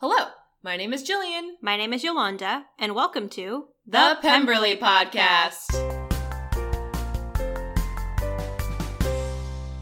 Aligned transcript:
Hello, 0.00 0.28
my 0.62 0.76
name 0.76 0.92
is 0.92 1.06
Jillian. 1.08 1.52
My 1.60 1.76
name 1.76 1.92
is 1.92 2.02
Yolanda, 2.02 2.66
and 2.78 2.94
welcome 2.94 3.28
to 3.30 3.68
The 3.86 4.16
Pemberley 4.22 4.76
Podcast. 4.76 5.66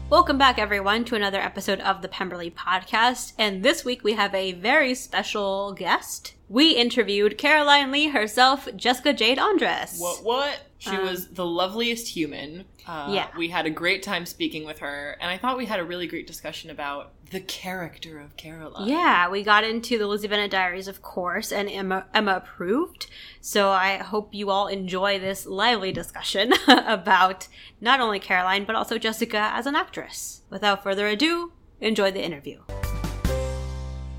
Welcome 0.09 0.37
back, 0.39 0.57
everyone, 0.57 1.05
to 1.05 1.15
another 1.15 1.39
episode 1.39 1.79
of 1.81 2.01
the 2.01 2.07
Pemberley 2.07 2.49
Podcast. 2.51 3.33
And 3.37 3.63
this 3.63 3.85
week 3.85 4.03
we 4.03 4.13
have 4.13 4.33
a 4.33 4.53
very 4.53 4.95
special 4.95 5.71
guest. 5.73 6.33
We 6.49 6.71
interviewed 6.71 7.37
Caroline 7.37 7.91
Lee 7.91 8.07
herself, 8.09 8.67
Jessica 8.75 9.13
Jade 9.13 9.37
Andres. 9.37 9.99
What? 9.99 10.23
What? 10.23 10.59
She 10.79 10.89
Um, 10.91 11.05
was 11.05 11.27
the 11.29 11.45
loveliest 11.45 12.07
human. 12.07 12.65
Uh, 12.87 13.09
Yeah. 13.11 13.27
We 13.37 13.49
had 13.49 13.67
a 13.67 13.69
great 13.69 14.01
time 14.01 14.25
speaking 14.25 14.65
with 14.65 14.79
her, 14.79 15.15
and 15.21 15.29
I 15.29 15.37
thought 15.37 15.57
we 15.57 15.67
had 15.67 15.79
a 15.79 15.83
really 15.85 16.07
great 16.07 16.25
discussion 16.25 16.71
about 16.71 17.11
the 17.31 17.39
character 17.39 18.19
of 18.19 18.35
Caroline. 18.37 18.87
Yeah, 18.87 19.29
we 19.29 19.43
got 19.43 19.63
into 19.63 19.97
the 19.97 20.07
Lizzie 20.07 20.27
Bennet 20.27 20.51
Diaries, 20.51 20.87
of 20.87 21.01
course, 21.01 21.51
and 21.51 21.69
Emma, 21.69 22.05
Emma 22.13 22.35
approved. 22.37 23.07
So 23.41 23.69
I 23.69 23.97
hope 23.97 24.33
you 24.33 24.49
all 24.49 24.67
enjoy 24.67 25.19
this 25.19 25.45
lively 25.45 25.91
discussion 25.91 26.53
about 26.67 27.47
not 27.79 27.99
only 27.99 28.19
Caroline, 28.19 28.65
but 28.65 28.75
also 28.75 28.97
Jessica 28.97 29.51
as 29.53 29.65
an 29.65 29.75
actress. 29.75 30.41
Without 30.49 30.83
further 30.83 31.07
ado, 31.07 31.53
enjoy 31.79 32.11
the 32.11 32.23
interview. 32.23 32.59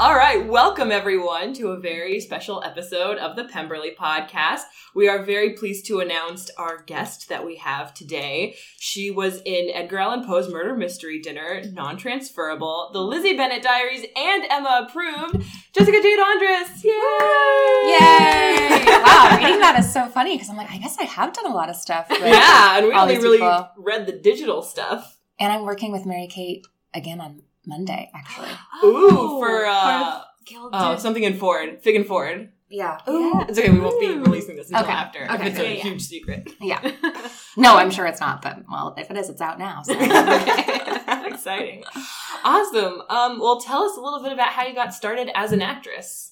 All 0.01 0.15
right, 0.15 0.47
welcome 0.47 0.91
everyone 0.91 1.53
to 1.53 1.73
a 1.73 1.79
very 1.79 2.21
special 2.21 2.65
episode 2.65 3.19
of 3.19 3.37
the 3.37 3.45
Pemberley 3.45 3.95
Podcast. 3.95 4.63
We 4.95 5.11
are 5.11 5.23
very 5.23 5.53
pleased 5.53 5.85
to 5.89 6.01
announce 6.01 6.49
our 6.57 6.83
guest 6.85 7.29
that 7.29 7.45
we 7.45 7.57
have 7.57 7.93
today. 7.93 8.57
She 8.79 9.11
was 9.11 9.43
in 9.45 9.69
Edgar 9.69 9.99
Allan 9.99 10.25
Poe's 10.25 10.51
Murder 10.51 10.75
Mystery 10.75 11.21
Dinner, 11.21 11.65
Non 11.73 11.99
Transferable, 11.99 12.89
The 12.95 13.03
Lizzie 13.03 13.37
Bennet 13.37 13.63
Diaries, 13.63 14.07
and 14.17 14.45
Emma 14.49 14.89
Approved, 14.89 15.45
Jessica 15.75 16.01
Jade 16.01 16.19
Andres. 16.19 16.83
Yay! 16.83 16.93
Yay! 17.93 18.85
wow, 19.05 19.37
reading 19.37 19.61
that 19.61 19.77
is 19.79 19.93
so 19.93 20.09
funny 20.09 20.35
because 20.35 20.49
I'm 20.49 20.57
like, 20.57 20.71
I 20.71 20.79
guess 20.79 20.96
I 20.99 21.05
have 21.05 21.35
done 21.35 21.45
a 21.45 21.55
lot 21.55 21.69
of 21.69 21.77
stuff. 21.77 22.07
Yeah, 22.09 22.79
and 22.79 22.87
we 22.87 22.95
only 22.95 23.19
really 23.19 23.37
people. 23.37 23.69
read 23.77 24.07
the 24.07 24.13
digital 24.13 24.63
stuff. 24.63 25.19
And 25.39 25.52
I'm 25.52 25.67
working 25.67 25.93
with 25.93 26.07
Mary 26.07 26.27
Kate 26.27 26.67
again 26.95 27.21
on 27.21 27.43
Monday, 27.66 28.11
actually. 28.15 28.49
Ooh, 28.85 29.11
for 29.41 29.66
uh, 29.69 30.23
Gilded. 30.47 30.71
oh, 30.75 30.97
something 30.97 31.23
in 31.23 31.35
Ford, 31.39 31.80
Fig 31.83 31.97
and 31.97 32.07
Ford. 32.07 32.51
Yeah. 32.69 32.99
Ooh. 33.09 33.41
It's 33.49 33.59
okay, 33.59 33.69
we 33.71 33.80
won't 33.80 33.99
be 34.01 34.09
releasing 34.17 34.55
this 34.57 34.69
until 34.71 34.85
Okay. 34.85 34.93
after. 34.93 35.25
if 35.25 35.30
Okay. 35.33 35.49
it's 35.49 35.59
a 35.59 35.63
Yeah, 35.65 35.69
yeah. 35.71 35.83
huge 35.83 36.02
secret. 36.02 36.51
Yeah. 36.61 36.93
No, 37.57 37.75
I'm 37.77 37.91
sure 37.91 38.07
it's 38.07 38.21
not, 38.21 38.43
but 38.43 38.59
well, 38.71 38.95
if 38.97 39.11
it 39.11 39.17
is, 39.17 39.29
it's 39.29 39.41
out 39.41 39.59
now. 39.59 39.83
So. 39.83 39.93
Exciting. 41.27 41.83
Awesome. 42.45 43.02
Um, 43.11 43.41
well, 43.41 43.61
tell 43.61 43.83
us 43.83 43.97
a 43.97 44.01
little 44.01 44.23
bit 44.23 44.33
about 44.33 44.49
how 44.51 44.65
you 44.67 44.74
got 44.74 44.95
started 44.95 45.30
as 45.35 45.51
an 45.52 45.61
actress. 45.61 46.30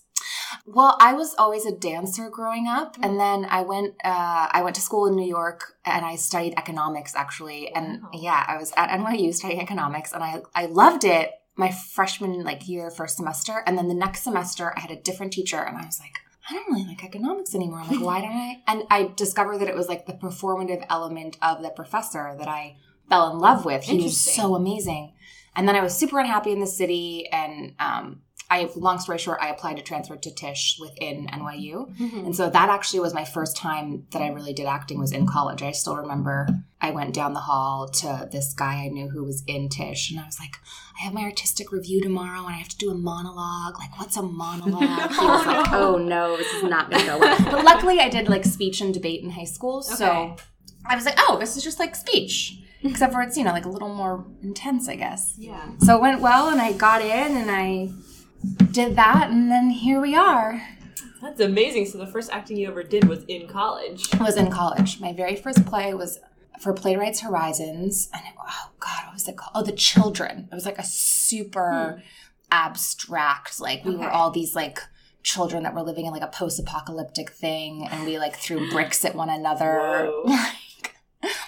Well, 0.67 0.97
I 1.01 1.13
was 1.15 1.35
always 1.39 1.65
a 1.67 1.73
dancer 1.73 2.29
growing 2.31 2.67
up, 2.67 2.97
and 3.03 3.19
then 3.19 3.47
I 3.49 3.63
went. 3.63 3.95
Uh, 4.05 4.49
I 4.51 4.63
went 4.63 4.77
to 4.77 4.83
school 4.83 5.07
in 5.07 5.17
New 5.17 5.27
York, 5.29 5.75
and 5.85 6.05
I 6.05 6.17
studied 6.17 6.55
economics 6.57 7.15
actually. 7.15 7.73
And 7.75 8.03
Wow. 8.03 8.11
yeah, 8.15 8.45
I 8.47 8.57
was 8.57 8.73
at 8.77 8.91
NYU 8.91 9.33
studying 9.35 9.61
economics, 9.61 10.13
and 10.13 10.23
I 10.23 10.43
I 10.55 10.67
loved 10.67 11.05
it. 11.05 11.31
My 11.57 11.71
freshman 11.73 12.45
like 12.45 12.69
year, 12.69 12.91
first 12.91 13.17
semester, 13.17 13.63
and 13.67 13.77
then 13.77 13.89
the 13.89 13.95
next 13.95 14.23
semester, 14.23 14.73
I 14.77 14.81
had 14.81 14.91
a 14.93 14.97
different 14.97 15.33
teacher, 15.33 15.61
and 15.61 15.77
I 15.77 15.85
was 15.85 15.99
like, 15.99 16.13
I 16.49 16.55
don't 16.55 16.69
really 16.71 16.87
like 16.87 17.05
economics 17.05 17.55
anymore. 17.55 17.81
I'm 17.81 17.89
like, 17.91 18.01
why 18.05 18.21
don't 18.21 18.31
I? 18.33 18.63
And 18.69 18.85
I 18.91 19.11
discovered 19.17 19.59
that 19.59 19.69
it 19.69 19.75
was 19.75 19.89
like 19.89 20.07
the 20.07 20.13
performative 20.13 20.85
element 20.89 21.37
of 21.43 21.63
the 21.63 21.71
professor 21.71 22.35
that 22.39 22.47
I 22.49 22.77
fell 23.09 23.33
in 23.33 23.39
love 23.39 23.65
with. 23.65 23.83
He 23.85 24.01
was 24.03 24.21
so 24.21 24.55
amazing. 24.55 25.15
And 25.57 25.67
then 25.67 25.75
I 25.75 25.81
was 25.83 25.97
super 25.99 26.21
unhappy 26.21 26.53
in 26.53 26.61
the 26.61 26.67
city, 26.69 27.27
and 27.33 27.75
um, 27.81 28.23
I, 28.51 28.71
long 28.77 28.99
story 28.99 29.19
short, 29.19 29.41
I 29.43 29.51
applied 29.51 29.77
to 29.77 29.83
transfer 29.83 30.17
to 30.17 30.35
Tisch 30.35 30.79
within 30.81 31.27
NYU. 31.27 31.95
Mm-hmm. 31.99 32.19
And 32.27 32.35
so 32.37 32.49
that 32.49 32.71
actually 32.71 33.01
was 33.01 33.13
my 33.13 33.25
first 33.27 33.57
time 33.59 34.07
that 34.13 34.23
I 34.23 34.29
really 34.29 34.55
did 34.55 34.65
acting 34.65 34.99
was 34.99 35.13
in 35.13 35.27
college. 35.27 35.63
I 35.63 35.73
still 35.73 35.97
remember 35.97 36.49
I 36.81 36.91
went 36.93 37.13
down 37.13 37.35
the 37.35 37.41
hall 37.41 37.89
to 37.89 38.27
this 38.33 38.55
guy 38.55 38.85
I 38.85 38.89
knew 38.89 39.11
who 39.11 39.23
was 39.23 39.43
in 39.47 39.69
Tisch 39.69 40.11
and 40.11 40.19
I 40.19 40.25
was 40.25 40.41
like, 40.41 40.57
I 40.99 41.05
have 41.05 41.13
my 41.13 41.23
artistic 41.25 41.73
review 41.73 42.01
tomorrow 42.01 42.39
and 42.39 42.49
I 42.55 42.59
have 42.59 42.69
to 42.69 42.79
do 42.79 42.91
a 42.91 42.95
monologue. 42.95 43.79
Like, 43.79 43.99
what's 43.99 44.17
a 44.17 44.23
monologue? 44.23 45.11
He 45.19 45.27
was 45.27 45.47
like, 45.47 45.73
oh 45.73 45.99
no, 45.99 46.37
this 46.39 46.51
is 46.55 46.63
not 46.63 46.91
going 46.91 47.03
to 47.03 47.07
go 47.07 47.19
well. 47.19 47.39
But 47.51 47.65
luckily 47.65 48.01
I 48.01 48.09
did 48.09 48.29
like 48.31 48.45
speech 48.47 48.81
and 48.81 48.95
debate 48.95 49.23
in 49.23 49.31
high 49.31 49.45
school. 49.45 49.83
So 49.83 50.07
Okay. 50.07 50.43
I 50.87 50.95
was 50.97 51.05
like, 51.05 51.17
oh, 51.19 51.37
this 51.39 51.57
is 51.59 51.63
just 51.63 51.79
like 51.79 51.95
speech. 51.95 52.61
Mm-hmm. 52.79 52.89
Except 52.89 53.13
for 53.13 53.21
it's, 53.23 53.37
you 53.37 53.45
know, 53.45 53.51
like 53.53 53.65
a 53.65 53.69
little 53.69 53.93
more 53.93 54.25
intense, 54.43 54.89
I 54.89 54.95
guess. 54.95 55.35
Yeah. 55.37 55.69
So 55.81 55.97
it 55.97 56.01
went 56.01 56.21
well, 56.21 56.49
and 56.49 56.61
I 56.63 56.73
got 56.73 57.03
in, 57.03 57.37
and 57.37 57.51
I 57.51 57.91
did 58.71 58.97
that, 58.97 59.31
and 59.31 59.51
then 59.51 59.71
here 59.71 60.01
we 60.01 60.15
are. 60.15 60.63
That's 61.21 61.41
amazing. 61.41 61.87
So 61.87 61.99
the 61.99 62.07
first 62.07 62.31
acting 62.31 62.57
you 62.57 62.69
ever 62.69 62.83
did 62.83 63.05
was 63.05 63.25
in 63.25 63.49
college. 63.49 64.09
Was 64.21 64.37
in 64.37 64.51
college. 64.51 65.01
My 65.01 65.13
very 65.13 65.37
first 65.37 65.67
play 65.67 65.93
was 65.95 66.21
for 66.61 66.73
Playwrights 66.73 67.21
Horizons, 67.21 68.09
and 68.13 68.23
it, 68.25 68.33
oh 68.39 68.71
god, 68.81 69.07
what 69.07 69.15
was 69.15 69.29
it 69.29 69.37
called? 69.37 69.53
Oh, 69.55 69.63
The 69.63 69.73
Children. 69.73 70.49
It 70.51 70.55
was 70.55 70.67
like 70.67 70.79
a 70.79 70.85
super 70.85 71.97
hmm. 71.97 72.07
abstract, 72.51 73.61
like 73.61 73.85
we 73.85 73.97
were 73.97 74.11
all 74.11 74.31
these 74.31 74.55
like 74.55 74.81
children 75.23 75.65
that 75.65 75.75
were 75.75 75.83
living 75.83 76.07
in 76.07 76.13
like 76.13 76.23
a 76.23 76.29
post-apocalyptic 76.29 77.31
thing, 77.31 77.87
and 77.91 78.05
we 78.05 78.19
like 78.19 78.37
threw 78.37 78.71
bricks 78.71 79.05
at 79.05 79.15
one 79.15 79.31
another, 79.31 80.11
like 80.25 80.97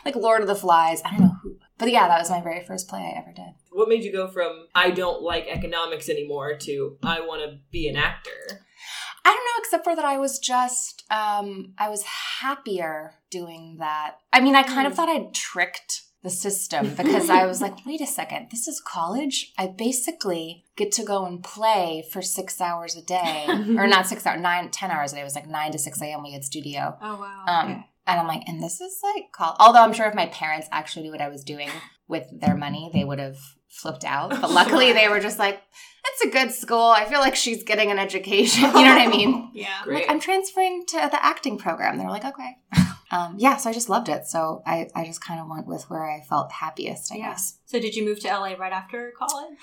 like 0.05 0.17
Lord 0.17 0.43
of 0.43 0.49
the 0.49 0.55
Flies. 0.55 1.03
I 1.05 1.11
don't 1.11 1.21
know 1.21 1.37
but 1.81 1.91
yeah, 1.91 2.07
that 2.07 2.19
was 2.21 2.31
my 2.31 2.41
very 2.41 2.65
first 2.65 2.87
play 2.89 3.01
I 3.01 3.19
ever 3.19 3.33
did. 3.35 3.55
What 3.73 3.89
made 3.89 4.05
you 4.05 4.13
go 4.13 4.29
from 4.29 4.67
I 4.75 4.91
don't 4.91 5.23
like 5.23 5.47
economics 5.49 6.09
anymore 6.09 6.57
to 6.59 6.97
I 7.03 7.21
want 7.21 7.43
to 7.43 7.59
be 7.73 7.89
an 7.89 7.97
actor? 7.97 8.31
I 9.25 9.29
don't 9.35 9.37
know, 9.37 9.59
except 9.65 9.85
for 9.85 9.97
that 9.97 10.05
I 10.05 10.17
was 10.19 10.39
just, 10.39 11.05
um, 11.11 11.75
I 11.79 11.89
was 11.91 12.03
happier 12.41 13.15
doing 13.31 13.77
that. 13.79 14.17
I 14.33 14.41
mean, 14.41 14.55
I 14.57 14.63
kind 14.63 14.87
of 14.87 14.93
Hmm. 14.93 14.97
thought 14.97 15.09
I'd 15.09 15.35
tricked 15.35 16.03
the 16.23 16.31
system 16.31 16.95
because 16.97 17.31
I 17.31 17.47
was 17.47 17.63
like, 17.63 17.85
wait 17.87 18.01
a 18.03 18.07
second, 18.07 18.49
this 18.51 18.69
is 18.69 18.81
college. 18.87 19.53
I 19.57 19.67
basically 19.69 20.65
get 20.77 20.93
to 20.93 21.03
go 21.03 21.25
and 21.25 21.43
play 21.43 22.05
for 22.13 22.21
six 22.21 22.61
hours 22.61 22.95
a 22.97 23.03
day, 23.03 23.47
or 23.79 23.87
not 23.87 24.07
six 24.07 24.27
hours, 24.27 24.41
nine, 24.41 24.71
ten 24.71 24.91
hours 24.91 25.13
a 25.13 25.17
day. 25.17 25.21
It 25.23 25.25
was 25.25 25.35
like 25.35 25.49
nine 25.49 25.73
to 25.73 25.79
six 25.79 26.01
a.m. 26.03 26.23
We 26.23 26.33
had 26.33 26.45
studio. 26.45 26.97
Oh, 27.01 27.17
wow. 27.21 27.45
Um, 27.47 27.85
And 28.11 28.21
I'm 28.21 28.27
like, 28.27 28.43
and 28.49 28.63
this 28.63 28.81
is 28.81 29.01
like 29.03 29.33
college. 29.33 29.57
Although 29.61 29.83
I'm 29.83 29.93
sure 29.93 30.07
if 30.07 30.15
my 30.15 30.27
parents 30.27 30.69
actually 30.73 31.05
knew 31.05 31.13
what 31.13 31.21
I 31.21 31.29
was 31.29 31.45
doing 31.45 31.69
with 32.09 32.27
their 32.41 32.57
money, 32.57 32.91
they 32.93 33.05
would 33.05 33.19
have 33.19 33.37
flipped 33.69 34.05
out. 34.05 34.31
But 34.31 34.51
luckily, 34.61 34.93
they 34.93 35.09
were 35.09 35.21
just 35.21 35.39
like, 35.39 35.61
it's 36.07 36.23
a 36.25 36.31
good 36.31 36.51
school. 36.53 36.87
I 36.89 37.05
feel 37.05 37.21
like 37.21 37.37
she's 37.37 37.63
getting 37.63 37.91
an 37.91 37.99
education. 37.99 38.65
You 38.75 38.85
know 38.85 38.95
what 38.95 39.01
I 39.03 39.07
mean? 39.09 39.51
yeah. 39.55 39.69
I'm 39.81 39.85
Great. 39.85 39.95
like, 40.03 40.11
I'm 40.11 40.21
transferring 40.21 40.85
to 40.89 40.97
the 41.11 41.25
acting 41.25 41.59
program. 41.59 41.99
They're 41.99 42.09
like, 42.11 42.25
okay. 42.25 42.57
um, 43.11 43.37
yeah, 43.39 43.57
so 43.59 43.69
I 43.71 43.73
just 43.73 43.89
loved 43.89 44.09
it. 44.09 44.27
So 44.27 44.63
I, 44.67 44.89
I 44.95 45.05
just 45.05 45.21
kind 45.25 45.41
of 45.41 45.49
went 45.49 45.67
with 45.67 45.85
where 45.91 46.09
I 46.09 46.21
felt 46.23 46.51
happiest, 46.53 47.13
I 47.13 47.17
Yeah. 47.17 47.31
guess. 47.31 47.59
So 47.67 47.79
did 47.79 47.95
you 47.95 48.05
move 48.05 48.19
to 48.21 48.29
LA 48.29 48.55
right 48.55 48.73
after 48.73 49.13
college? 49.19 49.59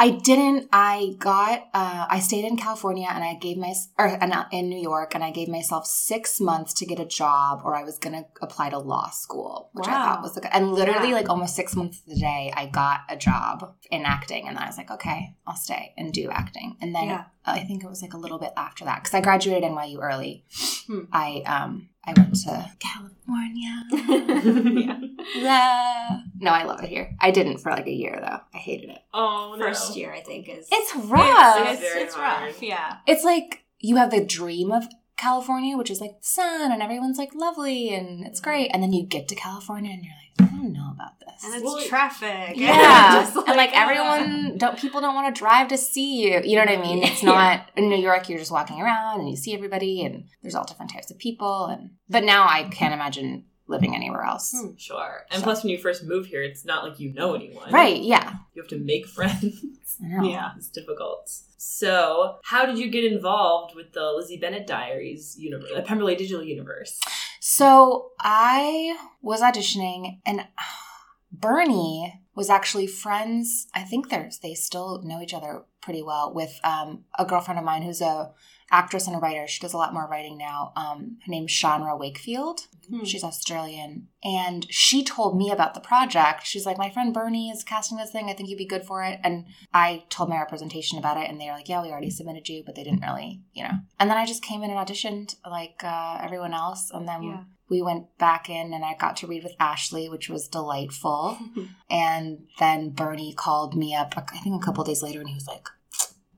I 0.00 0.10
didn't. 0.10 0.68
I 0.72 1.14
got. 1.18 1.58
Uh, 1.74 2.06
I 2.08 2.20
stayed 2.20 2.46
in 2.46 2.56
California, 2.56 3.06
and 3.10 3.22
I 3.22 3.34
gave 3.34 3.58
my 3.58 3.74
or 3.98 4.08
uh, 4.08 4.44
in 4.50 4.70
New 4.70 4.80
York, 4.80 5.14
and 5.14 5.22
I 5.22 5.30
gave 5.30 5.48
myself 5.48 5.86
six 5.86 6.40
months 6.40 6.72
to 6.78 6.86
get 6.86 6.98
a 6.98 7.04
job, 7.04 7.60
or 7.64 7.76
I 7.76 7.84
was 7.84 7.98
going 7.98 8.14
to 8.14 8.24
apply 8.40 8.70
to 8.70 8.78
law 8.78 9.10
school, 9.10 9.68
which 9.74 9.86
I 9.86 9.92
thought 9.92 10.22
was 10.22 10.36
a 10.38 10.40
good. 10.40 10.50
And 10.54 10.72
literally, 10.72 11.10
Yeah. 11.10 11.16
like 11.16 11.28
almost 11.28 11.54
six 11.54 11.76
months 11.76 12.00
of 12.00 12.06
the 12.06 12.18
day, 12.18 12.50
I 12.56 12.64
got 12.66 13.00
a 13.10 13.16
job 13.16 13.74
in 13.90 14.06
acting, 14.06 14.48
and 14.48 14.56
then 14.56 14.64
I 14.64 14.68
was 14.68 14.78
like, 14.78 14.90
okay, 14.90 15.36
I'll 15.46 15.56
stay 15.56 15.92
and 15.98 16.12
do 16.14 16.30
acting. 16.30 16.76
And 16.80 16.94
then 16.94 17.08
Yeah. 17.08 17.24
I 17.44 17.60
think 17.64 17.84
it 17.84 17.88
was 17.88 18.00
like 18.00 18.14
a 18.14 18.18
little 18.18 18.38
bit 18.38 18.52
after 18.56 18.84
that 18.86 19.02
because 19.02 19.14
I 19.14 19.20
graduated 19.20 19.64
NYU 19.70 19.98
early. 20.00 20.44
Hmm. 20.86 21.00
I 21.12 21.42
um 21.46 21.88
I 22.04 22.14
went 22.16 22.34
to 22.46 22.70
California. 22.78 23.84
yeah. 24.86 25.00
Yeah. 25.36 26.19
No, 26.40 26.50
I 26.50 26.64
love 26.64 26.82
it 26.82 26.88
here. 26.88 27.14
I 27.20 27.30
didn't 27.30 27.58
for 27.58 27.70
like 27.70 27.86
a 27.86 27.92
year 27.92 28.18
though. 28.20 28.40
I 28.54 28.58
hated 28.58 28.90
it. 28.90 28.98
Oh 29.14 29.54
no. 29.58 29.64
First 29.66 29.96
year, 29.96 30.12
I 30.12 30.20
think, 30.20 30.48
is 30.48 30.66
It's 30.72 30.96
rough. 30.96 31.68
It's, 31.68 31.80
very 31.80 32.02
it's 32.02 32.14
hard. 32.14 32.46
rough. 32.48 32.62
Yeah. 32.62 32.96
it's 33.06 33.24
like 33.24 33.64
you 33.78 33.96
have 33.96 34.10
the 34.10 34.24
dream 34.24 34.72
of 34.72 34.84
California, 35.16 35.76
which 35.76 35.90
is 35.90 36.00
like 36.00 36.12
the 36.20 36.26
sun 36.26 36.72
and 36.72 36.82
everyone's 36.82 37.18
like 37.18 37.34
lovely 37.34 37.92
and 37.94 38.24
it's 38.26 38.40
great. 38.40 38.70
And 38.72 38.82
then 38.82 38.92
you 38.94 39.04
get 39.04 39.28
to 39.28 39.34
California 39.34 39.92
and 39.92 40.02
you're 40.02 40.14
like, 40.14 40.50
I 40.50 40.56
don't 40.56 40.72
know 40.72 40.90
about 40.94 41.20
this. 41.20 41.44
And 41.44 41.54
it's 41.54 41.62
Well, 41.64 41.78
traffic. 41.86 42.56
yeah. 42.56 43.22
Just 43.24 43.36
and 43.36 43.56
like 43.56 43.70
uh, 43.70 43.74
everyone 43.74 44.56
don't 44.56 44.78
people 44.78 45.02
don't 45.02 45.14
want 45.14 45.34
to 45.34 45.38
drive 45.38 45.68
to 45.68 45.76
see 45.76 46.22
you. 46.22 46.40
You 46.42 46.56
know 46.56 46.64
what 46.64 46.78
I 46.78 46.80
mean? 46.82 47.02
It's 47.02 47.22
not 47.22 47.68
in 47.76 47.90
New 47.90 47.98
York 47.98 48.28
you're 48.30 48.38
just 48.38 48.50
walking 48.50 48.80
around 48.80 49.20
and 49.20 49.28
you 49.28 49.36
see 49.36 49.52
everybody 49.54 50.02
and 50.04 50.24
there's 50.42 50.54
all 50.54 50.64
different 50.64 50.90
types 50.92 51.10
of 51.10 51.18
people 51.18 51.66
and 51.66 51.90
but 52.08 52.24
now 52.24 52.46
I 52.48 52.64
can't 52.64 52.94
imagine 52.94 53.44
living 53.70 53.94
anywhere 53.94 54.22
else. 54.22 54.52
Hmm. 54.54 54.76
Sure. 54.76 55.26
And 55.30 55.42
plus, 55.42 55.62
when 55.62 55.70
you 55.70 55.78
first 55.78 56.04
move 56.04 56.26
here, 56.26 56.42
it's 56.42 56.64
not 56.64 56.84
like 56.84 57.00
you 57.00 57.12
know 57.14 57.34
anyone. 57.34 57.72
Right, 57.72 58.02
yeah. 58.02 58.34
You 58.54 58.62
have 58.62 58.68
to 58.70 58.78
make 58.78 59.06
friends. 59.16 59.96
I 60.04 60.08
know. 60.08 60.28
Yeah. 60.28 60.50
It's 60.56 60.68
difficult. 60.68 61.30
So, 61.56 62.38
how 62.44 62.66
did 62.66 62.78
you 62.78 62.90
get 62.90 63.04
involved 63.04 63.74
with 63.74 63.92
the 63.92 64.12
Lizzie 64.16 64.38
Bennet 64.38 64.66
Diaries 64.66 65.36
universe, 65.38 65.70
the 65.74 65.82
Pemberley 65.82 66.16
Digital 66.16 66.42
Universe? 66.42 67.00
So 67.40 68.12
I 68.20 68.96
was 69.22 69.40
auditioning 69.40 70.20
and 70.26 70.46
Bernie 71.32 72.20
was 72.34 72.50
actually 72.50 72.86
friends. 72.86 73.66
I 73.74 73.82
think 73.82 74.08
they're 74.08 74.30
they 74.42 74.54
still 74.54 75.02
know 75.02 75.20
each 75.20 75.34
other 75.34 75.64
pretty 75.80 76.02
well 76.02 76.32
with 76.32 76.60
um, 76.64 77.04
a 77.18 77.24
girlfriend 77.24 77.58
of 77.58 77.64
mine 77.64 77.82
who's 77.82 78.00
a 78.00 78.30
actress 78.70 79.06
and 79.06 79.16
a 79.16 79.18
writer. 79.18 79.46
She 79.46 79.60
does 79.60 79.72
a 79.72 79.76
lot 79.76 79.92
more 79.92 80.06
writing 80.06 80.38
now. 80.38 80.72
Um, 80.76 81.18
her 81.26 81.30
name's 81.30 81.52
Shanra 81.52 81.98
Wakefield. 81.98 82.66
Hmm. 82.88 83.04
She's 83.04 83.24
Australian, 83.24 84.08
and 84.24 84.66
she 84.70 85.04
told 85.04 85.36
me 85.36 85.50
about 85.50 85.74
the 85.74 85.80
project. 85.80 86.46
She's 86.46 86.66
like, 86.66 86.78
"My 86.78 86.90
friend 86.90 87.14
Bernie 87.14 87.50
is 87.50 87.62
casting 87.62 87.98
this 87.98 88.10
thing. 88.10 88.28
I 88.28 88.32
think 88.32 88.48
you'd 88.48 88.58
be 88.58 88.66
good 88.66 88.84
for 88.84 89.02
it." 89.04 89.20
And 89.22 89.46
I 89.72 90.04
told 90.08 90.28
my 90.28 90.38
representation 90.38 90.98
about 90.98 91.16
it, 91.16 91.28
and 91.28 91.40
they 91.40 91.46
were 91.46 91.52
like, 91.52 91.68
"Yeah, 91.68 91.82
we 91.82 91.90
already 91.90 92.10
submitted 92.10 92.48
you," 92.48 92.62
but 92.64 92.74
they 92.74 92.84
didn't 92.84 93.02
really, 93.02 93.42
you 93.52 93.62
know. 93.64 93.74
And 93.98 94.10
then 94.10 94.18
I 94.18 94.26
just 94.26 94.42
came 94.42 94.62
in 94.62 94.70
and 94.70 94.78
auditioned 94.78 95.36
like 95.48 95.82
uh, 95.84 96.18
everyone 96.22 96.54
else, 96.54 96.90
and 96.92 97.06
then. 97.06 97.22
Yeah. 97.22 97.44
We 97.68 97.82
went 97.82 98.18
back 98.18 98.50
in 98.50 98.74
and 98.74 98.84
I 98.84 98.96
got 98.98 99.16
to 99.18 99.28
read 99.28 99.44
with 99.44 99.54
Ashley, 99.60 100.08
which 100.08 100.28
was 100.28 100.48
delightful. 100.48 101.38
And 101.88 102.48
then 102.58 102.90
Bernie 102.90 103.32
called 103.32 103.76
me 103.76 103.94
up, 103.94 104.14
I 104.16 104.22
think 104.38 104.60
a 104.60 104.64
couple 104.64 104.82
days 104.82 105.04
later, 105.04 105.20
and 105.20 105.28
he 105.28 105.36
was 105.36 105.46
like, 105.46 105.68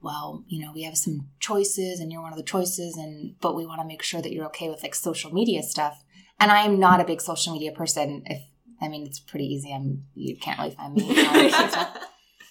well, 0.02 0.44
you 0.48 0.64
know, 0.64 0.72
we 0.74 0.82
have 0.82 0.96
some 0.96 1.28
choices 1.40 2.00
and 2.00 2.10
you're 2.10 2.22
one 2.22 2.32
of 2.32 2.38
the 2.38 2.44
choices 2.44 2.96
and 2.96 3.34
but 3.40 3.54
we 3.56 3.64
want 3.66 3.80
to 3.80 3.86
make 3.86 4.02
sure 4.02 4.20
that 4.20 4.32
you're 4.32 4.46
okay 4.46 4.68
with 4.68 4.82
like 4.82 4.94
social 4.94 5.32
media 5.32 5.62
stuff. 5.62 6.02
And 6.40 6.50
I 6.50 6.64
am 6.64 6.78
not 6.80 7.00
a 7.00 7.04
big 7.04 7.20
social 7.20 7.52
media 7.52 7.72
person. 7.72 8.22
If 8.26 8.42
I 8.80 8.88
mean 8.88 9.06
it's 9.06 9.20
pretty 9.20 9.46
easy. 9.46 9.72
I'm 9.72 10.04
you 10.14 10.36
can't 10.36 10.58
really 10.58 10.72
find 10.74 10.94
me. 10.94 11.10
on 11.10 11.26
all 11.26 11.32
that 11.34 11.70
stuff. 11.70 11.98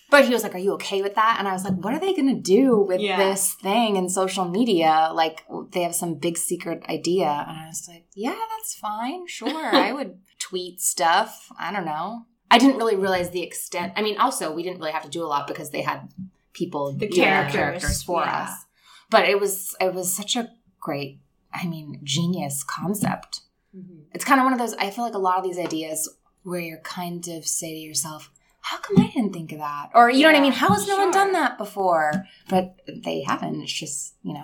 But 0.10 0.26
he 0.26 0.34
was 0.34 0.44
like, 0.44 0.56
Are 0.56 0.60
you 0.60 0.74
okay 0.74 1.02
with 1.02 1.16
that? 1.16 1.38
And 1.40 1.48
I 1.48 1.54
was 1.54 1.64
like, 1.64 1.76
What 1.76 1.94
are 1.94 2.00
they 2.00 2.14
gonna 2.14 2.40
do 2.40 2.78
with 2.80 3.02
Yeah. 3.02 3.18
this 3.18 3.54
thing 3.56 3.96
in 3.98 4.08
social 4.10 4.46
media? 4.46 5.10
Like 5.14 5.44
they 5.72 5.82
have 5.84 5.96
some 5.96 6.16
big 6.16 6.38
secret 6.38 6.84
idea. 6.90 7.46
And 7.48 7.58
I 7.58 7.68
was 7.68 7.86
like, 7.88 8.06
Yeah, 8.16 8.36
that's 8.58 8.76
fine. 8.76 9.28
Sure. 9.28 9.76
I 9.76 9.92
would 9.98 10.20
tweet 10.40 10.80
stuff. 10.82 11.48
I 11.60 11.72
don't 11.72 11.86
know. 11.86 12.26
I 12.50 12.58
didn't 12.58 12.78
really 12.78 12.98
realize 12.98 13.30
the 13.30 13.42
extent. 13.44 13.94
I 13.96 14.02
mean, 14.02 14.18
also 14.18 14.54
we 14.54 14.64
didn't 14.64 14.80
really 14.80 14.92
have 14.92 15.04
to 15.04 15.10
do 15.10 15.24
a 15.24 15.28
lot 15.28 15.48
because 15.48 15.70
they 15.72 15.82
had 15.82 16.10
people 16.54 16.94
The 16.94 17.08
characters, 17.08 17.56
characters 17.56 18.04
for 18.04 18.22
yeah. 18.22 18.44
us. 18.44 18.66
But 19.10 19.28
it 19.28 19.40
was 19.40 19.76
it 19.80 19.94
was 19.94 20.14
such 20.14 20.36
a 20.36 20.50
great, 20.80 21.20
I 21.54 21.68
mean, 21.68 22.00
genius 22.04 22.64
concept. 22.64 23.42
Mhm. 23.76 24.06
It's 24.14 24.26
kind 24.26 24.40
of 24.40 24.46
one 24.46 24.54
of 24.54 24.60
those. 24.60 24.74
I 24.76 24.90
feel 24.90 25.04
like 25.06 25.14
a 25.14 25.20
lot 25.20 25.38
of 25.38 25.44
these 25.44 25.60
ideas 25.60 26.10
where 26.44 26.60
you're 26.60 26.80
kind 26.82 27.26
of 27.28 27.46
say 27.46 27.70
to 27.74 27.80
yourself, 27.80 28.32
"How 28.62 28.78
come 28.78 28.98
I 29.00 29.08
didn't 29.08 29.34
think 29.34 29.52
of 29.52 29.60
that?" 29.60 29.90
Or 29.94 30.10
you 30.10 30.24
know 30.24 30.32
what 30.32 30.38
I 30.38 30.42
mean? 30.42 30.52
How 30.54 30.70
has 30.70 30.88
no 30.88 30.98
one 30.98 31.12
done 31.12 31.34
that 31.34 31.58
before? 31.58 32.26
But 32.50 32.76
they 33.04 33.22
haven't. 33.22 33.62
It's 33.62 33.72
just 33.72 34.16
you 34.24 34.34
know. 34.34 34.44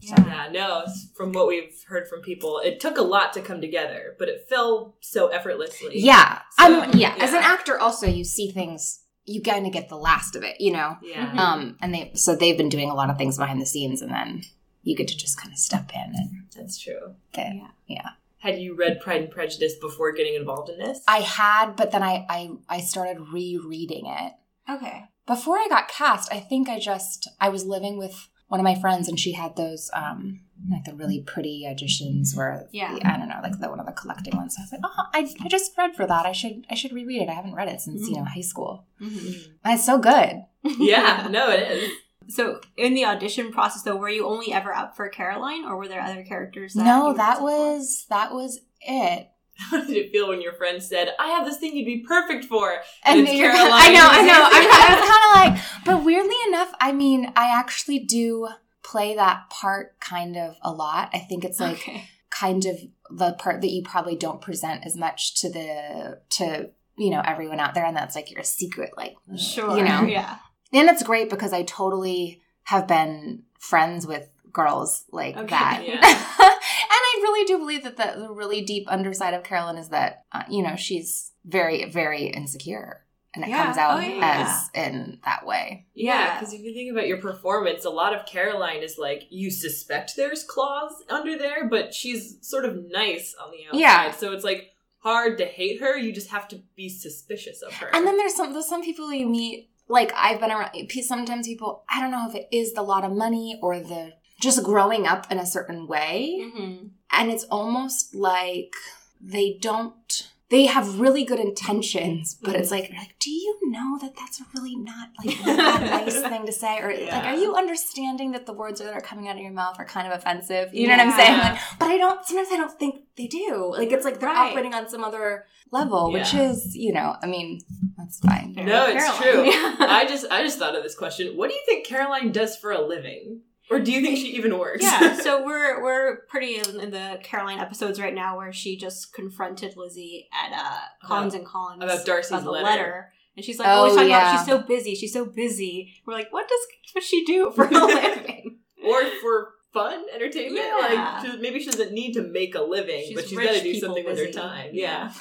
Yeah, 0.00 0.48
no, 0.52 0.84
from 1.16 1.32
what 1.32 1.48
we've 1.48 1.82
heard 1.88 2.06
from 2.08 2.20
people, 2.20 2.58
it 2.58 2.78
took 2.78 2.98
a 2.98 3.02
lot 3.02 3.32
to 3.34 3.40
come 3.40 3.62
together, 3.62 4.14
but 4.18 4.28
it 4.28 4.46
fell 4.50 4.96
so 5.00 5.28
effortlessly. 5.28 5.98
Yeah, 5.98 6.40
So, 6.58 6.82
um, 6.82 6.90
yeah. 6.94 7.14
As 7.18 7.30
an 7.32 7.42
actor, 7.42 7.78
also 7.80 8.06
you 8.06 8.22
see 8.22 8.50
things. 8.50 9.00
You 9.26 9.40
kind 9.42 9.66
of 9.66 9.72
get 9.72 9.88
the 9.88 9.96
last 9.96 10.36
of 10.36 10.42
it, 10.42 10.60
you 10.60 10.72
know. 10.72 10.96
Yeah. 11.02 11.30
Mhm. 11.32 11.38
Um, 11.38 11.76
and 11.80 11.94
they 11.94 12.12
so 12.14 12.34
they've 12.36 12.56
been 12.56 12.68
doing 12.68 12.90
a 12.90 12.94
lot 12.94 13.10
of 13.10 13.16
things 13.18 13.38
behind 13.38 13.60
the 13.60 13.66
scenes, 13.66 14.02
and 14.02 14.12
then 14.12 14.42
you 14.82 14.94
get 14.96 15.08
to 15.08 15.16
just 15.16 15.40
kind 15.40 15.52
of 15.52 15.58
step 15.58 15.90
in 15.94 16.12
and 16.14 16.42
That's 16.54 16.78
true. 16.78 17.14
get, 17.32 17.54
Yeah. 17.54 17.68
yeah. 17.86 18.08
Had 18.38 18.58
you 18.58 18.74
read 18.74 19.00
Pride 19.00 19.22
and 19.22 19.30
Prejudice 19.30 19.76
before 19.80 20.12
getting 20.12 20.34
involved 20.34 20.68
in 20.68 20.78
this? 20.78 21.02
I 21.08 21.20
had, 21.20 21.76
but 21.76 21.90
then 21.90 22.02
I 22.02 22.26
I 22.28 22.50
I 22.68 22.80
started 22.80 23.28
rereading 23.32 24.06
it. 24.06 24.32
Okay. 24.68 25.04
before 25.26 25.56
I 25.58 25.68
got 25.70 25.88
cast, 25.88 26.30
I 26.32 26.40
think 26.40 26.68
I 26.68 26.78
just 26.78 27.28
I 27.40 27.48
was 27.48 27.64
living 27.64 27.96
with 27.96 28.28
one 28.48 28.60
of 28.60 28.64
my 28.64 28.74
friends, 28.74 29.08
and 29.08 29.18
she 29.18 29.32
had 29.32 29.56
those 29.56 29.90
um 29.94 30.40
like 30.70 30.84
the 30.84 30.94
really 30.94 31.20
pretty 31.20 31.66
editions 31.66 32.34
where 32.34 32.66
Yeah. 32.72 32.98
I 33.04 33.16
don't 33.18 33.28
know 33.28 33.40
like 33.42 33.58
the 33.60 33.68
one 33.68 33.80
of 33.80 33.86
the 33.86 33.92
collecting 33.92 34.36
ones. 34.36 34.56
So 34.56 34.62
I 34.62 34.64
was 34.64 34.72
like, 34.72 34.80
oh, 34.84 35.04
I, 35.12 35.28
I 35.44 35.48
just 35.48 35.76
read 35.76 35.94
for 35.94 36.06
that. 36.06 36.26
I 36.26 36.32
should 36.32 36.64
I 36.70 36.74
should 36.74 36.92
reread 36.92 37.22
it. 37.22 37.28
I 37.28 37.34
haven't 37.34 37.54
read 37.54 37.68
it 37.68 37.80
since 37.80 38.08
you 38.08 38.16
know 38.16 38.24
high 38.24 38.40
school. 38.40 38.84
Mhm. 39.00 39.46
And 39.64 39.74
it's 39.74 39.84
so 39.86 39.98
good. 39.98 40.44
yeah, 40.78 41.28
no, 41.30 41.50
it 41.50 41.60
is. 41.70 41.90
So, 42.26 42.60
in 42.78 42.94
the 42.94 43.04
audition 43.04 43.52
process, 43.52 43.82
though, 43.82 43.96
were 43.96 44.08
you 44.08 44.26
only 44.26 44.50
ever 44.50 44.72
up 44.74 44.96
for 44.96 45.06
Caroline, 45.10 45.66
or 45.66 45.76
were 45.76 45.88
there 45.88 46.00
other 46.00 46.22
characters? 46.24 46.72
That 46.72 46.84
no, 46.86 47.12
that 47.12 47.32
up 47.34 47.38
for? 47.40 47.44
was 47.44 48.06
that 48.08 48.32
was 48.32 48.60
it. 48.80 49.28
How 49.58 49.84
did 49.84 49.94
it 49.96 50.10
feel 50.10 50.28
when 50.28 50.40
your 50.40 50.54
friend 50.54 50.82
said, 50.82 51.10
I 51.20 51.28
have 51.28 51.44
this 51.46 51.58
thing 51.58 51.76
you'd 51.76 51.84
be 51.84 51.98
perfect 52.00 52.46
for? 52.46 52.78
And 53.04 53.20
it's 53.20 53.32
you're- 53.34 53.52
Caroline. 53.52 53.70
I 53.72 53.92
know, 53.92 54.08
I 54.10 54.22
know. 54.22 54.48
I'm, 54.50 54.66
I 54.72 54.96
was 54.98 55.08
kind 55.10 55.54
of 55.54 55.54
like, 55.58 55.84
but 55.84 56.04
weirdly 56.04 56.34
enough, 56.48 56.72
I 56.80 56.90
mean, 56.92 57.30
I 57.36 57.56
actually 57.56 57.98
do 58.00 58.48
play 58.84 59.16
that 59.16 59.48
part 59.50 59.98
kind 59.98 60.36
of 60.36 60.56
a 60.62 60.70
lot. 60.72 61.10
I 61.12 61.18
think 61.18 61.44
it's 61.44 61.58
like 61.58 61.78
okay. 61.78 62.04
kind 62.30 62.64
of 62.66 62.76
the 63.10 63.32
part 63.32 63.60
that 63.62 63.70
you 63.70 63.82
probably 63.82 64.14
don't 64.16 64.40
present 64.40 64.84
as 64.86 64.96
much 64.96 65.40
to 65.40 65.50
the 65.50 66.20
to 66.30 66.70
you 66.96 67.10
know 67.10 67.22
everyone 67.24 67.58
out 67.60 67.74
there 67.74 67.84
and 67.84 67.96
that's 67.96 68.14
like 68.14 68.30
your 68.30 68.42
secret 68.44 68.90
like 68.96 69.16
Sure. 69.36 69.76
you 69.76 69.82
know 69.84 70.02
Yeah. 70.06 70.36
and 70.72 70.88
it's 70.88 71.02
great 71.02 71.28
because 71.28 71.52
i 71.52 71.62
totally 71.64 72.40
have 72.64 72.86
been 72.86 73.42
friends 73.58 74.06
with 74.06 74.28
girls 74.52 75.04
like 75.10 75.36
Okay, 75.36 75.46
that 75.48 75.82
yeah. 75.84 75.94
and 76.00 76.00
i 76.00 77.18
really 77.22 77.44
do 77.46 77.58
believe 77.58 77.82
that 77.82 77.96
the, 77.96 78.20
the 78.26 78.32
really 78.32 78.62
deep 78.62 78.86
underside 78.88 79.34
of 79.34 79.42
caroline 79.42 79.76
is 79.76 79.88
that 79.90 80.24
uh, 80.32 80.44
you 80.48 80.62
know 80.62 80.76
she's 80.76 81.32
very 81.44 81.84
very 81.90 82.26
insecure 82.26 83.03
and 83.34 83.44
it 83.44 83.48
Yeah. 83.50 83.64
comes 83.64 83.76
out 83.76 83.96
Oh, 83.98 84.00
yeah. 84.06 84.46
as 84.46 84.70
in 84.86 85.18
that 85.24 85.44
way 85.46 85.86
Yeah, 85.94 86.18
Yeah. 86.18 86.38
because 86.38 86.54
if 86.54 86.60
you 86.62 86.72
think 86.74 86.90
about 86.92 87.06
your 87.06 87.18
performance, 87.18 87.84
a 87.84 87.90
lot 87.90 88.14
of 88.14 88.26
Caroline 88.26 88.82
is 88.82 88.96
like 88.98 89.24
you 89.30 89.50
suspect 89.50 90.12
there's 90.16 90.44
claws 90.44 90.92
under 91.08 91.36
there, 91.38 91.68
but 91.68 91.92
she's 91.94 92.36
sort 92.40 92.64
of 92.64 92.90
nice 92.90 93.34
on 93.42 93.50
the 93.50 93.64
outside. 93.66 93.78
Yeah. 93.80 94.10
So 94.12 94.32
it's 94.32 94.44
like 94.44 94.70
hard 94.98 95.36
to 95.38 95.44
hate 95.44 95.80
her. 95.80 95.96
You 95.98 96.12
just 96.12 96.30
have 96.30 96.48
to 96.48 96.62
be 96.76 96.88
suspicious 96.88 97.60
of 97.62 97.72
her. 97.74 97.90
And 97.94 98.06
then 98.06 98.16
there's 98.16 98.34
some 98.34 98.52
there's 98.52 98.68
some 98.68 98.82
people 98.82 99.12
you 99.12 99.26
meet 99.26 99.70
like 99.88 100.12
I've 100.16 100.40
been 100.40 100.50
around 100.50 100.70
sometimes 101.02 101.46
people 101.46 101.84
I 101.90 102.00
don't 102.00 102.10
know 102.10 102.26
if 102.28 102.34
it 102.34 102.48
is 102.50 102.72
the 102.72 102.82
lot 102.82 103.04
of 103.04 103.12
money 103.12 103.58
or 103.62 103.80
the 103.80 104.14
just 104.40 104.62
growing 104.64 105.06
up 105.06 105.30
in 105.30 105.38
a 105.38 105.46
certain 105.46 105.86
way 105.86 106.38
Mm-hmm. 106.40 106.86
and 107.12 107.30
it's 107.30 107.44
almost 107.44 108.14
like 108.14 108.72
they 109.20 109.58
don't 109.60 110.30
they 110.50 110.66
have 110.66 111.00
really 111.00 111.24
good 111.24 111.40
intentions 111.40 112.36
but 112.42 112.54
it's 112.54 112.70
mm-hmm. 112.70 112.92
like 112.92 112.98
like 112.98 113.18
do 113.18 113.30
you 113.30 113.58
know 113.64 113.98
that 114.00 114.14
that's 114.16 114.40
a 114.40 114.44
really 114.54 114.76
not 114.76 115.08
like 115.24 115.36
a 115.46 115.80
nice 115.80 116.20
thing 116.20 116.46
to 116.46 116.52
say 116.52 116.78
or 116.80 116.88
like 116.90 117.24
are 117.24 117.36
you 117.36 117.54
understanding 117.54 118.32
that 118.32 118.46
the 118.46 118.52
words 118.52 118.80
that 118.80 118.92
are 118.92 119.00
coming 119.00 119.28
out 119.28 119.36
of 119.36 119.42
your 119.42 119.52
mouth 119.52 119.76
are 119.78 119.84
kind 119.84 120.10
of 120.10 120.16
offensive 120.18 120.72
you 120.74 120.86
know 120.86 120.96
what 120.96 121.06
I'm 121.06 121.12
saying 121.12 121.38
like, 121.38 121.58
but 121.78 121.88
I 121.88 121.96
don't 121.96 122.24
sometimes 122.24 122.48
I 122.52 122.56
don't 122.56 122.78
think 122.78 123.02
they 123.16 123.26
do 123.26 123.72
like 123.76 123.90
it's 123.92 124.04
like 124.04 124.20
they're 124.20 124.28
Right. 124.28 124.50
operating 124.50 124.74
on 124.74 124.88
some 124.88 125.04
other 125.04 125.46
level 125.70 126.12
which 126.12 126.34
is 126.34 126.76
you 126.76 126.92
know 126.92 127.16
I 127.22 127.26
mean 127.26 127.60
that's 127.96 128.18
fine 128.20 128.52
No, 128.56 128.86
it's 128.86 129.04
Caroline. 129.18 129.52
true. 129.52 129.52
I 129.86 130.04
just 130.08 130.26
I 130.30 130.42
just 130.42 130.58
thought 130.58 130.76
of 130.76 130.82
this 130.82 130.94
question. 130.94 131.36
What 131.36 131.48
do 131.48 131.54
you 131.54 131.62
think 131.66 131.86
Caroline 131.86 132.32
does 132.32 132.56
for 132.56 132.70
a 132.72 132.80
living? 132.80 133.40
Or 133.70 133.80
do 133.80 133.90
you 133.92 134.02
think 134.02 134.18
she 134.18 134.36
even 134.36 134.58
works? 134.58 134.82
yeah, 134.82 135.16
so 135.20 135.44
we're 135.44 135.82
we're 135.82 136.18
pretty 136.28 136.56
in, 136.56 136.80
in 136.80 136.90
the 136.90 137.18
Caroline 137.22 137.58
episodes 137.58 137.98
right 138.00 138.14
now 138.14 138.36
where 138.36 138.52
she 138.52 138.76
just 138.76 139.14
confronted 139.14 139.74
Lizzie 139.76 140.28
at 140.32 140.52
uh, 140.52 140.78
Collins 141.06 141.34
and 141.34 141.46
Collins 141.46 141.82
about 141.82 142.04
Darcy's 142.04 142.30
about 142.32 142.44
the 142.44 142.50
letter. 142.50 143.12
and 143.36 143.44
she's 143.44 143.58
like 143.58 143.68
Oh, 143.68 143.70
always 143.72 143.94
talking 143.94 144.10
yeah. 144.10 144.32
about 144.32 144.38
she's 144.38 144.46
so 144.46 144.58
busy, 144.62 144.94
she's 144.94 145.12
so 145.14 145.24
busy. 145.24 145.94
We're 146.06 146.14
like, 146.14 146.30
what 146.32 146.46
does 146.46 146.60
what 146.92 147.04
she 147.04 147.24
do 147.24 147.50
for 147.54 147.64
a 147.64 147.70
living? 147.86 148.58
or 148.84 149.02
for 149.22 149.48
fun 149.74 150.04
entertainment. 150.14 150.64
Yeah. 150.64 151.20
Like 151.20 151.26
she, 151.26 151.36
maybe 151.38 151.58
she 151.58 151.66
doesn't 151.70 151.92
need 151.92 152.14
to 152.14 152.22
make 152.22 152.54
a 152.54 152.62
living, 152.62 153.04
She's 153.06 153.14
but 153.14 153.28
she's 153.28 153.38
got 153.38 153.52
to 153.52 153.60
do 153.60 153.72
people 153.72 153.88
something 153.88 154.04
with 154.06 154.18
her 154.18 154.30
time. 154.30 154.70
Yeah. 154.72 155.12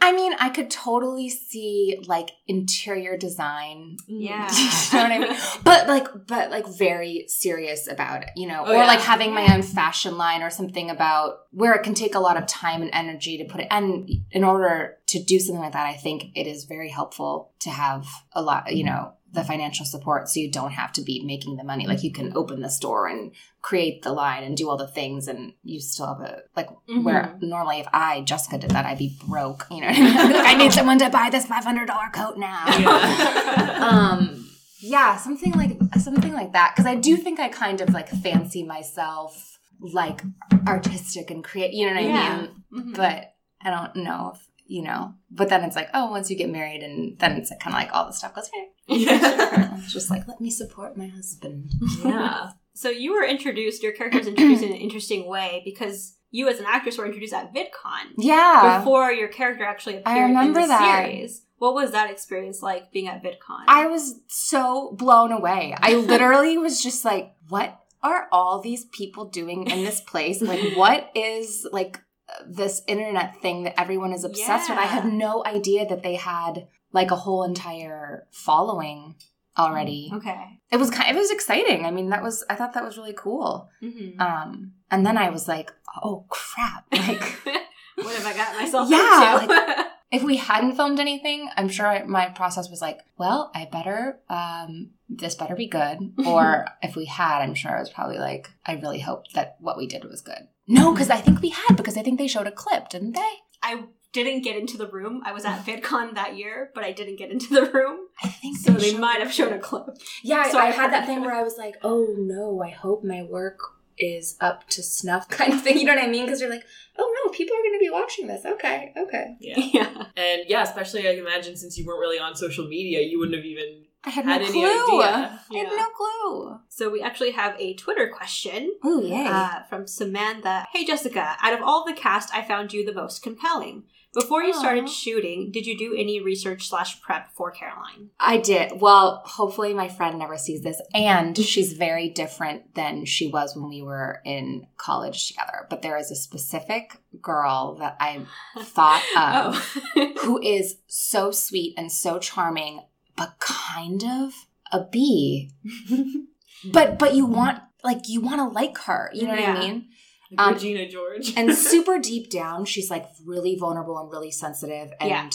I 0.00 0.12
mean 0.12 0.34
I 0.38 0.50
could 0.50 0.70
totally 0.70 1.30
see 1.30 1.98
like 2.06 2.30
interior 2.46 3.16
design 3.16 3.96
mm. 4.08 4.22
Yeah. 4.22 4.48
you 4.52 4.98
know 4.98 5.02
what 5.02 5.12
I 5.12 5.18
mean? 5.18 5.38
But 5.64 5.88
like, 5.88 6.08
but 6.26 6.50
like 6.50 6.66
very 6.68 7.24
serious 7.26 7.88
about 7.90 8.22
it, 8.22 8.30
you 8.36 8.46
know, 8.46 8.62
Oh, 8.66 8.70
or 8.72 8.76
yeah. 8.76 8.86
like 8.86 9.00
having 9.00 9.34
my 9.34 9.52
own 9.54 9.62
fashion 9.62 10.16
line 10.18 10.42
or 10.42 10.50
something 10.50 10.90
about 10.90 11.38
where 11.50 11.72
it 11.72 11.82
can 11.82 11.94
take 11.94 12.14
a 12.14 12.20
lot 12.20 12.36
of 12.36 12.46
time 12.46 12.82
and 12.82 12.90
energy 12.92 13.38
to 13.38 13.44
put 13.44 13.60
it. 13.62 13.66
And 13.70 14.08
in 14.30 14.44
order 14.44 14.98
to 15.08 15.22
do 15.22 15.38
something 15.40 15.62
like 15.62 15.72
that, 15.72 15.86
I 15.86 15.94
think 15.94 16.26
it 16.34 16.46
is 16.46 16.64
very 16.64 16.90
helpful 16.90 17.52
to 17.60 17.70
have 17.70 18.06
a 18.32 18.42
lot, 18.42 18.74
you 18.74 18.84
know, 18.84 19.14
the 19.32 19.42
financial 19.44 19.86
support 19.86 20.28
so 20.28 20.38
you 20.40 20.50
don't 20.50 20.72
have 20.72 20.92
to 20.92 21.00
be 21.02 21.22
making 21.24 21.56
the 21.56 21.64
money. 21.64 21.86
Like 21.86 22.02
you 22.02 22.12
can 22.12 22.36
open 22.36 22.60
the 22.60 22.68
store 22.68 23.06
and 23.08 23.32
create 23.62 24.02
the 24.02 24.12
line 24.12 24.42
and 24.44 24.56
do 24.56 24.68
all 24.68 24.76
the 24.76 24.86
things 24.88 25.26
and 25.28 25.52
you 25.62 25.80
still 25.80 26.06
have 26.06 26.20
a 26.20 26.42
like 26.56 26.68
where 27.02 27.36
normally 27.40 27.80
if 27.80 27.86
I 27.92 28.20
Jessica 28.22 28.58
did 28.58 28.70
that 28.72 28.84
I'd 28.86 28.98
be 28.98 29.16
broke, 29.26 29.66
you 29.70 29.80
know. 29.80 29.86
I 29.88 29.92
mean? 29.92 30.32
Like, 30.32 30.46
I 30.46 30.54
need 30.54 30.72
someone 30.72 30.98
to 30.98 31.08
buy 31.10 31.30
this 31.30 31.46
five 31.46 31.64
hundred 31.64 31.86
dollar 31.86 32.10
coat 32.12 32.36
now 32.36 32.64
Yeah. 32.66 33.78
um 33.90 34.48
yeah 34.80 35.16
something 35.16 35.52
like 35.52 35.78
something 36.00 36.32
like 36.32 36.52
that 36.54 36.72
because 36.74 36.86
i 36.86 36.94
do 36.96 37.16
think 37.16 37.38
i 37.38 37.48
kind 37.48 37.80
of 37.80 37.90
like 37.90 38.08
fancy 38.08 38.64
myself 38.64 39.58
like 39.80 40.22
artistic 40.66 41.30
and 41.30 41.44
create 41.44 41.72
you 41.72 41.86
know 41.86 41.94
what 41.94 42.02
Yeah. 42.04 42.18
i 42.20 42.40
mean 42.40 42.50
Mhm. 42.72 42.96
but 42.96 43.32
i 43.62 43.70
don't 43.70 43.94
know 43.96 44.32
if 44.34 44.48
you 44.72 44.82
know 44.82 45.12
but 45.30 45.48
then 45.50 45.62
it's 45.64 45.76
like 45.76 45.88
oh 45.94 46.10
once 46.10 46.30
you 46.30 46.36
get 46.36 46.48
married 46.50 46.82
and 46.82 47.18
then 47.18 47.32
it's 47.32 47.50
kind 47.60 47.74
of 47.74 47.80
like 47.82 47.90
all 47.94 48.06
the 48.06 48.12
stuff 48.12 48.34
goes 48.34 48.48
hey 48.54 48.68
Yeah. 49.06 49.80
just 49.88 50.10
like 50.10 50.26
let 50.26 50.40
me 50.40 50.50
support 50.50 50.96
my 50.96 51.06
husband 51.08 51.70
yeah. 52.04 52.50
So 52.74 52.88
you 52.88 53.12
were 53.12 53.22
introduced, 53.24 53.82
your 53.82 53.92
character 53.92 54.16
was 54.18 54.26
introduced 54.26 54.62
in 54.62 54.70
an 54.70 54.78
interesting 54.78 55.28
way 55.28 55.60
because 55.62 56.16
you 56.30 56.48
as 56.48 56.58
an 56.58 56.64
actress 56.66 56.96
were 56.96 57.04
introduced 57.04 57.34
at 57.34 57.52
VidCon 57.54 58.14
Yeah. 58.16 58.78
before 58.78 59.12
your 59.12 59.28
character 59.28 59.62
actually 59.62 59.96
appeared 59.98 60.16
I 60.16 60.22
remember 60.22 60.60
in 60.60 60.68
the 60.68 60.68
that. 60.68 61.04
series. 61.04 61.42
What 61.58 61.74
was 61.74 61.90
that 61.90 62.10
experience 62.10 62.62
like 62.62 62.90
being 62.90 63.08
at 63.08 63.22
VidCon? 63.22 63.64
I 63.68 63.86
was 63.88 64.20
so 64.28 64.92
blown 64.98 65.32
away. 65.32 65.76
I 65.78 65.94
literally 66.12 66.56
was 66.56 66.82
just 66.82 67.04
like, 67.04 67.34
what 67.50 67.78
are 68.02 68.26
all 68.32 68.62
these 68.62 68.86
people 68.86 69.26
doing 69.26 69.68
in 69.70 69.84
this 69.84 70.00
place? 70.00 70.40
Like, 70.40 70.74
what 70.74 71.10
is 71.14 71.68
like 71.72 72.00
this 72.46 72.82
internet 72.86 73.40
thing 73.42 73.64
that 73.64 73.78
everyone 73.80 74.12
is 74.12 74.24
obsessed 74.24 74.68
with? 74.70 74.78
I 74.78 74.82
had 74.86 75.04
no 75.06 75.44
idea 75.44 75.86
that 75.86 76.02
they 76.02 76.14
had 76.16 76.66
like 76.92 77.10
a 77.10 77.16
whole 77.16 77.42
entire 77.44 78.26
following 78.30 79.16
already. 79.58 80.10
okay. 80.14 80.60
It 80.70 80.78
was 80.78 80.90
kind 80.90 81.14
it 81.14 81.18
was 81.18 81.30
exciting. 81.30 81.84
I 81.84 81.90
mean, 81.90 82.08
that 82.10 82.22
was 82.22 82.44
I 82.48 82.54
thought 82.54 82.72
that 82.74 82.84
was 82.84 82.96
really 82.98 83.14
cool. 83.14 83.68
hmm 83.80 84.20
Um 84.20 84.72
and 84.90 85.04
then 85.06 85.16
I 85.18 85.30
was 85.30 85.46
like, 85.48 85.72
oh 86.02 86.24
crap. 86.28 86.84
Like 86.92 87.22
what 87.96 88.14
have 88.14 88.26
I 88.26 88.34
got 88.34 88.56
myself 88.60 88.90
Yeah, 88.90 89.42
into? 89.42 89.86
if 90.12 90.22
we 90.22 90.36
hadn't 90.36 90.76
filmed 90.76 91.00
anything, 91.00 91.48
I'm 91.56 91.70
sure 91.70 91.86
I, 91.86 92.02
my 92.04 92.26
process 92.26 92.68
was 92.68 92.82
like, 92.82 93.00
well, 93.16 93.50
I 93.54 93.64
better, 93.64 94.20
um, 94.28 94.90
this 95.08 95.34
better 95.34 95.56
be 95.56 95.66
good. 95.66 96.12
Or 96.26 96.66
if 96.82 96.94
we 96.94 97.06
had, 97.06 97.40
I'm 97.40 97.54
sure 97.54 97.76
I 97.76 97.80
was 97.80 97.90
probably 97.90 98.18
like, 98.18 98.50
I 98.66 98.74
really 98.74 99.00
hope 99.00 99.32
that 99.32 99.56
what 99.58 99.78
we 99.78 99.86
did 99.86 100.04
was 100.04 100.20
good. 100.20 100.48
No, 100.68 100.92
because 100.92 101.10
I 101.10 101.16
think 101.16 101.40
we 101.40 101.48
had, 101.48 101.76
because 101.76 101.96
I 101.96 102.02
think 102.02 102.18
they 102.18 102.28
showed 102.28 102.46
a 102.46 102.52
clip, 102.52 102.90
didn't 102.90 103.12
they? 103.12 103.32
I 103.62 103.84
didn't 104.12 104.42
get 104.42 104.56
into 104.56 104.76
the 104.76 104.86
room. 104.86 105.22
I 105.24 105.32
was 105.32 105.46
at 105.46 105.64
VidCon 105.64 106.14
that 106.14 106.36
year, 106.36 106.70
but 106.74 106.84
I 106.84 106.92
didn't 106.92 107.16
get 107.16 107.30
into 107.30 107.54
the 107.54 107.70
room. 107.70 108.00
I 108.22 108.28
think 108.28 108.58
So 108.58 108.72
they 108.72 108.96
might 108.96 109.20
have 109.20 109.32
shown 109.32 109.52
a 109.52 109.58
clip. 109.58 109.96
Yeah, 110.22 110.50
So 110.50 110.58
I, 110.58 110.66
I 110.66 110.70
had 110.70 110.92
that 110.92 111.06
thing 111.06 111.22
where 111.22 111.34
I 111.34 111.42
was 111.42 111.56
like, 111.56 111.76
oh 111.82 112.14
no, 112.18 112.62
I 112.62 112.68
hope 112.70 113.02
my 113.02 113.22
work 113.22 113.58
is 113.98 114.36
up 114.40 114.68
to 114.70 114.82
snuff 114.82 115.28
kind 115.38 115.52
of 115.52 115.62
thing. 115.62 115.78
You 115.78 115.84
know 115.84 115.94
what 115.94 116.04
I 116.04 116.08
mean? 116.08 116.24
Because 116.26 116.40
you're 116.40 116.50
like, 116.50 116.64
oh 116.98 117.14
no, 117.24 117.30
people 117.32 117.56
are 117.56 117.62
going 117.62 117.74
to 117.74 117.78
be 117.78 117.90
watching 117.90 118.26
this. 118.26 118.44
Okay, 118.44 118.92
okay. 118.96 119.36
Yeah. 119.40 119.58
Yeah. 119.72 120.04
And 120.16 120.42
yeah, 120.48 120.62
especially 120.62 121.08
I 121.08 121.12
imagine 121.12 121.56
since 121.56 121.78
you 121.78 121.86
weren't 121.86 122.00
really 122.00 122.18
on 122.18 122.34
social 122.34 122.66
media, 122.68 123.00
you 123.00 123.18
wouldn't 123.18 123.36
have 123.36 123.44
even 123.46 123.84
I 124.04 124.10
had, 124.10 124.24
had 124.24 124.40
no 124.42 124.46
any 124.48 124.52
clue. 124.60 125.02
idea. 125.02 125.40
I 125.50 125.56
had 125.56 125.68
no 125.68 125.86
clue. 125.96 126.60
So 126.68 126.90
we 126.90 127.00
actually 127.00 127.30
have 127.32 127.54
a 127.58 127.74
Twitter 127.74 128.10
question 128.14 128.72
Oh, 128.82 129.00
yay. 129.00 129.26
uh, 129.26 129.62
from 129.68 129.86
Samantha. 129.86 130.66
Hey 130.72 130.84
Jessica, 130.84 131.36
out 131.40 131.54
of 131.54 131.60
all 131.62 131.84
the 131.86 131.92
cast, 131.92 132.34
I 132.34 132.42
found 132.42 132.72
you 132.72 132.84
the 132.84 132.92
most 132.92 133.22
compelling. 133.22 133.84
Before 134.14 134.42
you 134.42 134.52
started 134.52 134.90
shooting, 134.90 135.50
did 135.50 135.66
you 135.66 135.76
do 135.76 135.94
any 135.98 136.20
research 136.20 136.68
slash 136.68 137.00
prep 137.00 137.30
for 137.32 137.50
Caroline? 137.50 138.10
I 138.20 138.36
did. 138.36 138.78
Well, 138.80 139.22
hopefully 139.24 139.72
my 139.72 139.88
friend 139.88 140.18
never 140.18 140.36
sees 140.36 140.62
this. 140.62 140.80
And 140.94 141.36
she's 141.38 141.72
very 141.72 142.10
different 142.10 142.74
than 142.74 143.06
she 143.06 143.28
was 143.28 143.56
when 143.56 143.68
we 143.70 143.80
were 143.80 144.20
in 144.26 144.66
college 144.76 145.28
together. 145.28 145.66
But 145.70 145.80
there 145.80 145.96
is 145.96 146.10
a 146.10 146.16
specific 146.16 146.98
girl 147.22 147.76
that 147.80 147.96
I 148.00 148.20
thought 148.60 149.02
of 149.16 149.80
oh. 149.96 150.12
who 150.22 150.42
is 150.42 150.76
so 150.86 151.30
sweet 151.30 151.72
and 151.78 151.90
so 151.90 152.18
charming, 152.18 152.82
but 153.16 153.38
kind 153.40 154.04
of 154.04 154.34
a 154.70 154.84
bee. 154.84 155.50
But 156.64 156.96
but 156.96 157.14
you 157.16 157.26
want 157.26 157.60
like 157.82 158.08
you 158.08 158.20
want 158.20 158.36
to 158.36 158.44
like 158.54 158.78
her. 158.82 159.10
You 159.12 159.26
know 159.26 159.34
Yeah. 159.34 159.54
what 159.54 159.62
I 159.62 159.66
mean? 159.66 159.88
Like 160.36 160.46
Um, 160.46 160.54
Regina 160.54 160.88
George. 160.88 161.34
and 161.36 161.54
super 161.56 161.98
deep 161.98 162.30
down, 162.30 162.64
she's 162.64 162.90
like 162.90 163.06
really 163.24 163.56
vulnerable 163.56 163.98
and 163.98 164.10
really 164.10 164.30
sensitive 164.30 164.92
and 165.00 165.10
Yeah. 165.10 165.30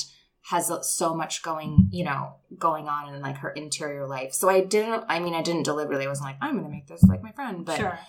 has 0.49 0.71
so 0.83 1.13
much 1.13 1.43
going, 1.43 1.87
you 1.91 2.03
know, 2.05 2.35
going 2.57 2.87
on 2.87 3.13
in 3.13 3.21
like 3.21 3.37
her 3.37 3.49
interior 3.51 4.07
life. 4.07 4.33
So 4.33 4.49
I 4.49 4.61
didn't, 4.61 5.03
I 5.09 5.19
mean, 5.19 5.33
I 5.35 5.41
didn't 5.41 5.63
deliberately, 5.63 6.05
I 6.05 6.09
wasn't 6.09 6.27
like, 6.29 6.37
I'm 6.41 6.53
going 6.53 6.63
to 6.65 6.69
make 6.71 6.87
this 6.87 7.03
like 7.03 7.21
my 7.23 7.31
friend, 7.33 7.65
but 7.65 7.77
sure. 7.77 7.99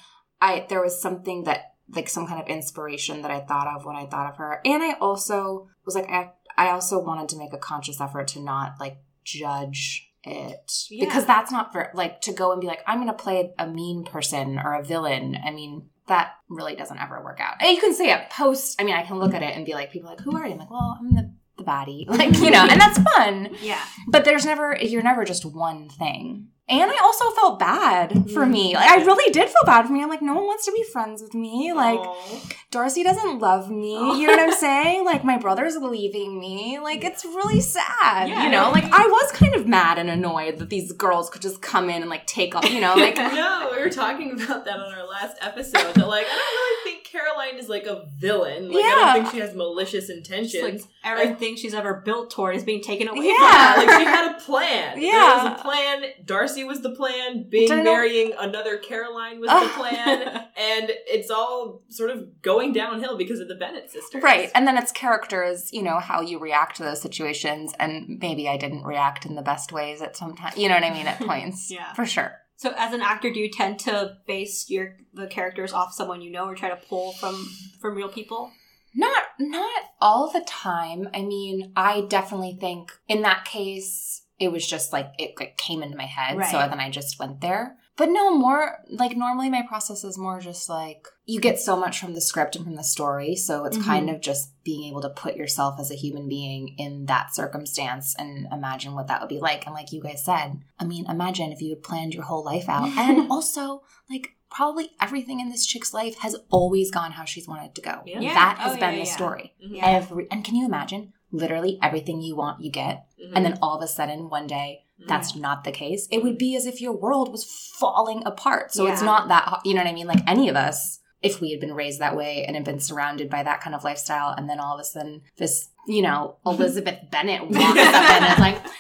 I, 0.41 0.67
there 0.69 0.83
was 0.83 1.01
something 1.01 1.45
that, 1.45 1.75
like 1.91 2.09
some 2.11 2.27
kind 2.27 2.39
of 2.41 2.47
inspiration 2.49 3.23
that 3.23 3.31
I 3.31 3.41
thought 3.41 3.67
of 3.67 3.87
when 3.87 3.97
I 3.97 4.05
thought 4.07 4.29
of 4.31 4.37
her. 4.37 4.61
And 4.65 4.83
I 4.83 4.93
also 5.01 5.69
was 5.87 5.95
like, 5.95 6.09
I, 6.11 6.33
I 6.57 6.69
also 6.71 7.03
wanted 7.03 7.31
to 7.31 7.39
make 7.39 7.55
a 7.55 7.59
conscious 7.59 7.99
effort 7.99 8.29
to 8.29 8.41
not 8.41 8.75
like 8.79 8.99
judge 9.25 10.05
it 10.25 10.71
Yeah. 10.91 11.05
because 11.07 11.25
that's 11.27 11.51
not 11.53 11.73
for 11.73 11.91
like 11.95 12.21
to 12.23 12.33
go 12.33 12.51
and 12.53 12.61
be 12.61 12.67
like 12.67 12.83
i'm 12.89 12.99
gonna 12.99 13.13
play 13.13 13.53
a 13.59 13.67
mean 13.69 14.05
person 14.05 14.59
or 14.59 14.75
a 14.75 14.83
villain 14.83 15.39
i 15.47 15.51
mean 15.53 15.89
that 16.09 16.33
really 16.49 16.75
doesn't 16.75 16.99
ever 16.99 17.23
work 17.23 17.41
out. 17.41 17.55
And 17.61 17.71
you 17.75 17.81
can 17.81 17.95
say 17.95 18.11
a 18.11 18.27
post 18.31 18.81
i 18.81 18.85
mean 18.85 18.95
i 18.95 19.03
can 19.03 19.19
look 19.19 19.35
at 19.35 19.43
it 19.43 19.55
and 19.57 19.65
be 19.67 19.73
like 19.75 19.91
people 19.93 20.09
are 20.11 20.15
like 20.17 20.21
who 20.25 20.37
are 20.37 20.47
you? 20.47 20.53
I'm 20.53 20.59
like 20.59 20.71
well 20.71 20.99
i'm 21.01 21.15
the, 21.15 21.33
the 21.59 21.65
body. 21.65 22.07
Like 22.11 22.37
you 22.39 22.51
know 22.51 22.67
and 22.69 22.81
that's 22.81 22.99
fun. 22.99 23.51
Yeah. 23.63 23.83
but 24.09 24.25
there's 24.25 24.45
never 24.45 24.77
you're 24.81 25.03
never 25.03 25.25
just 25.25 25.45
one 25.45 25.89
thing 25.89 26.49
and 26.69 26.91
i 26.91 26.99
also 27.03 27.31
felt 27.31 27.59
bad 27.59 28.31
for 28.31 28.47
me 28.47 28.73
mm-hmm. 28.73 28.77
like 28.77 28.91
i 28.91 29.05
really 29.05 29.33
did 29.33 29.49
feel 29.49 29.65
bad 29.65 29.87
for 29.87 29.93
me 29.93 30.03
i'm 30.03 30.09
like 30.09 30.23
no 30.23 30.35
one 30.35 30.45
wants 30.45 30.65
to 30.65 30.73
be 30.73 30.83
friends 30.85 31.23
with 31.23 31.35
me 31.35 31.73
like 31.73 31.99
Aw. 31.99 32.41
Darcy 32.71 33.03
doesn't 33.03 33.39
love 33.39 33.71
me. 33.71 33.95
You 33.95 34.27
know 34.27 34.35
what 34.35 34.41
I'm 34.41 34.53
saying? 34.59 35.07
Like 35.07 35.25
my 35.25 35.39
brother's 35.39 35.77
leaving 35.77 36.39
me. 36.39 36.79
Like 36.79 37.03
it's 37.03 37.25
really 37.25 37.61
sad. 37.63 38.29
Yeah. 38.29 38.45
You 38.45 38.51
know, 38.51 38.71
like 38.71 38.85
I 38.85 39.07
was 39.07 39.33
kind 39.33 39.55
of 39.55 39.67
mad 39.67 39.99
and 39.99 40.11
annoyed 40.11 40.59
that 40.59 40.69
these 40.69 40.93
girls 40.93 41.31
could 41.31 41.41
just 41.41 41.63
come 41.63 41.89
in 41.89 42.03
and 42.03 42.11
like 42.11 42.27
take 42.27 42.55
off. 42.55 42.71
You 42.71 42.83
know, 42.83 42.95
like 42.95 43.17
no, 43.17 43.71
we 43.73 43.83
were 43.83 43.89
talking 43.89 44.33
about 44.33 44.67
that 44.67 44.79
on 44.79 44.93
our 44.93 45.07
last 45.07 45.39
episode. 45.41 45.95
That 45.95 46.09
like 46.09 46.27
I 46.29 46.35
don't 46.35 46.55
really 46.55 46.78
Caroline 47.19 47.59
is 47.59 47.69
like 47.69 47.87
a 47.87 48.07
villain. 48.19 48.71
Like 48.71 48.85
I 48.85 48.95
don't 49.15 49.23
think 49.25 49.35
she 49.35 49.41
has 49.41 49.55
malicious 49.55 50.09
intentions. 50.11 50.63
like 50.63 50.83
everything 51.05 51.57
she's 51.57 51.75
ever 51.75 51.95
built 52.05 52.31
toward 52.31 52.57
is 52.57 52.65
being 52.65 52.83
taken 52.83 53.09
away 53.09 53.27
Yeah. 53.27 53.75
from 53.75 53.81
her. 53.83 53.87
like 53.87 53.99
she 54.01 54.05
had 54.05 54.31
a 54.37 54.41
plan. 54.41 55.01
Yeah. 55.01 55.11
There 55.13 55.51
was 55.53 55.61
a 55.61 55.63
plan. 55.63 56.05
Darcy 56.25 56.65
was 56.65 56.83
the 56.83 56.91
plan. 56.91 57.49
Bing 57.49 57.69
Don't 57.69 57.79
know- 57.85 57.93
marrying 57.93 58.33
another 58.39 58.79
Caroline 58.79 59.41
was 59.41 59.51
the 59.51 59.69
plan. 59.79 60.45
And 60.59 60.91
it's 61.07 61.31
all 61.31 61.83
sort 61.89 62.11
of 62.11 62.43
going 62.43 62.73
downhill 62.73 63.17
because 63.17 63.39
of 63.39 63.47
the 63.47 63.55
Bennet 63.55 63.91
sisters. 63.93 64.23
right. 64.25 64.51
And 64.57 64.67
then 64.67 64.77
it's 64.77 64.91
characters. 64.91 65.73
You 65.73 65.83
know 65.85 66.01
how 66.01 66.21
you 66.21 66.41
react 66.41 66.79
to 66.79 66.83
those 66.83 67.01
situations, 67.01 67.73
and 67.79 68.19
maybe 68.21 68.49
I 68.49 68.57
didn't 68.57 68.83
react 68.83 69.25
in 69.25 69.37
the 69.37 69.43
best 69.43 69.71
ways 69.71 70.03
at 70.03 70.17
some 70.17 70.35
time. 70.35 70.53
You 70.57 70.69
know 70.69 70.75
what 70.75 70.83
I 70.83 70.91
mean? 70.93 71.07
At 71.07 71.21
points, 71.27 71.71
Yeah. 71.71 71.93
for 71.95 72.05
sure. 72.07 72.33
So, 72.59 72.75
as 72.77 72.93
an 72.93 73.03
actor, 73.03 73.33
do 73.33 73.39
you 73.39 73.49
tend 73.49 73.79
to 73.81 74.17
base 74.27 74.69
your 74.69 74.97
the 75.15 75.29
characters 75.29 75.73
off 75.73 75.95
someone 75.95 76.21
you 76.21 76.31
know, 76.31 76.47
or 76.47 76.57
try 76.57 76.69
to 76.69 76.77
pull 76.89 77.13
from 77.13 77.49
from 77.81 77.95
real 77.95 78.09
people? 78.09 78.51
Not 78.97 79.25
not 79.39 79.83
all 80.01 80.29
the 80.31 80.45
time. 80.45 81.09
I 81.15 81.23
mean, 81.23 81.73
I 81.77 82.01
definitely 82.03 82.57
think 82.61 82.91
in 83.07 83.23
that 83.23 83.45
case 83.45 84.23
it 84.41 84.51
was 84.51 84.67
just 84.67 84.93
like 84.93 85.13
it, 85.19 85.35
it 85.41 85.57
came 85.57 85.85
into 85.85 85.97
my 85.97 86.07
head, 86.07 86.37
so 86.51 86.59
then 86.59 86.81
I 86.81 86.91
just 86.91 87.21
went 87.21 87.41
there. 87.41 87.77
But 87.99 88.11
no, 88.11 88.33
more 88.33 88.79
like 88.89 89.17
normally 89.17 89.51
my 89.51 89.63
process 89.69 90.05
is 90.05 90.17
more 90.17 90.39
just 90.41 90.69
like 90.69 91.09
you 91.27 91.41
get 91.41 91.59
so 91.59 91.77
much 91.77 91.99
from 92.01 92.15
the 92.15 92.21
script 92.21 92.55
and 92.57 92.65
from 92.65 92.77
the 92.77 92.85
story, 92.85 93.35
so 93.35 93.65
it's 93.65 93.77
Mhm. 93.77 93.85
kind 93.85 94.09
of 94.09 94.21
just 94.21 94.53
being 94.65 94.85
able 94.85 95.01
to 95.03 95.11
put 95.11 95.35
yourself 95.37 95.81
as 95.81 95.91
a 95.91 95.95
human 95.97 96.29
being 96.29 96.77
in 96.79 97.07
that 97.07 97.35
circumstance 97.35 98.15
and 98.17 98.47
imagine 98.53 98.95
what 98.95 99.09
that 99.09 99.21
would 99.21 99.29
be 99.29 99.41
like. 99.41 99.67
And 99.67 99.75
like 99.75 99.93
you 99.93 100.01
guys 100.01 100.25
said, 100.25 100.61
I 100.79 100.85
mean, 100.85 101.05
imagine 101.11 101.51
if 101.53 101.61
you 101.61 101.71
had 101.71 101.83
planned 101.83 102.15
your 102.15 102.23
whole 102.25 102.45
life 102.45 102.69
out, 102.69 102.89
and 102.97 103.31
also 103.31 103.83
like 104.09 104.37
probably 104.49 104.93
everything 105.01 105.41
in 105.41 105.51
this 105.51 105.67
chick's 105.67 105.93
life 105.93 106.19
has 106.21 106.37
always 106.51 106.91
gone 106.91 107.13
how 107.13 107.25
she's 107.25 107.49
wanted 107.49 107.75
to 107.75 107.83
go. 107.83 108.01
Yeah. 108.07 108.21
Yeah. 108.21 108.35
That 108.35 108.59
has 108.59 108.77
Oh, 108.77 108.81
been 108.81 108.95
yeah, 108.95 109.01
the 109.03 109.07
yeah. 109.09 109.17
story. 109.17 109.55
Mhm. 109.63 109.77
Yeah. 109.77 109.87
Every 109.87 110.27
and 110.31 110.45
can 110.45 110.55
you 110.55 110.65
imagine? 110.65 111.13
Literally 111.33 111.79
everything 111.83 112.23
you 112.23 112.37
want, 112.37 112.63
you 112.63 112.71
get, 112.71 113.07
Mhm. 113.21 113.33
and 113.35 113.45
then 113.45 113.59
all 113.61 113.77
of 113.77 113.83
a 113.83 113.89
sudden, 113.89 114.31
one 114.31 114.47
day. 114.47 114.85
That's 115.07 115.33
mm. 115.33 115.41
not 115.41 115.65
the 115.65 115.73
case. 115.73 116.09
It 116.11 116.23
would 116.23 116.39
be 116.39 116.57
as 116.57 116.67
if 116.67 116.81
your 116.81 116.93
world 116.93 117.31
was 117.31 117.45
falling 117.45 118.23
apart. 118.27 118.73
So 118.73 118.87
it's 118.87 119.03
not 119.03 119.29
that 119.29 119.61
you 119.65 119.75
know 119.75 119.81
what 119.83 119.89
I 119.89 119.93
mean. 119.93 120.07
Like 120.07 120.23
any 120.27 120.49
of 120.49 120.57
us, 120.57 121.01
if 121.23 121.41
we 121.41 121.51
had 121.51 121.61
been 121.61 121.75
raised 121.75 122.01
that 122.01 122.17
way 122.17 122.45
and 122.45 122.57
had 122.57 122.65
been 122.65 122.81
surrounded 122.81 123.31
by 123.31 123.43
that 123.43 123.61
kind 123.61 123.75
of 123.75 123.85
lifestyle, 123.85 124.35
and 124.37 124.49
then 124.49 124.59
all 124.61 124.75
of 124.75 124.81
a 124.81 124.85
sudden, 124.85 125.23
this 125.37 125.69
you 125.87 126.03
know 126.03 126.37
Elizabeth 126.47 126.99
Bennet 127.11 127.43
walks 127.43 127.57
up 127.61 128.11
and 128.11 128.33
is 128.33 128.39
like. 128.39 128.59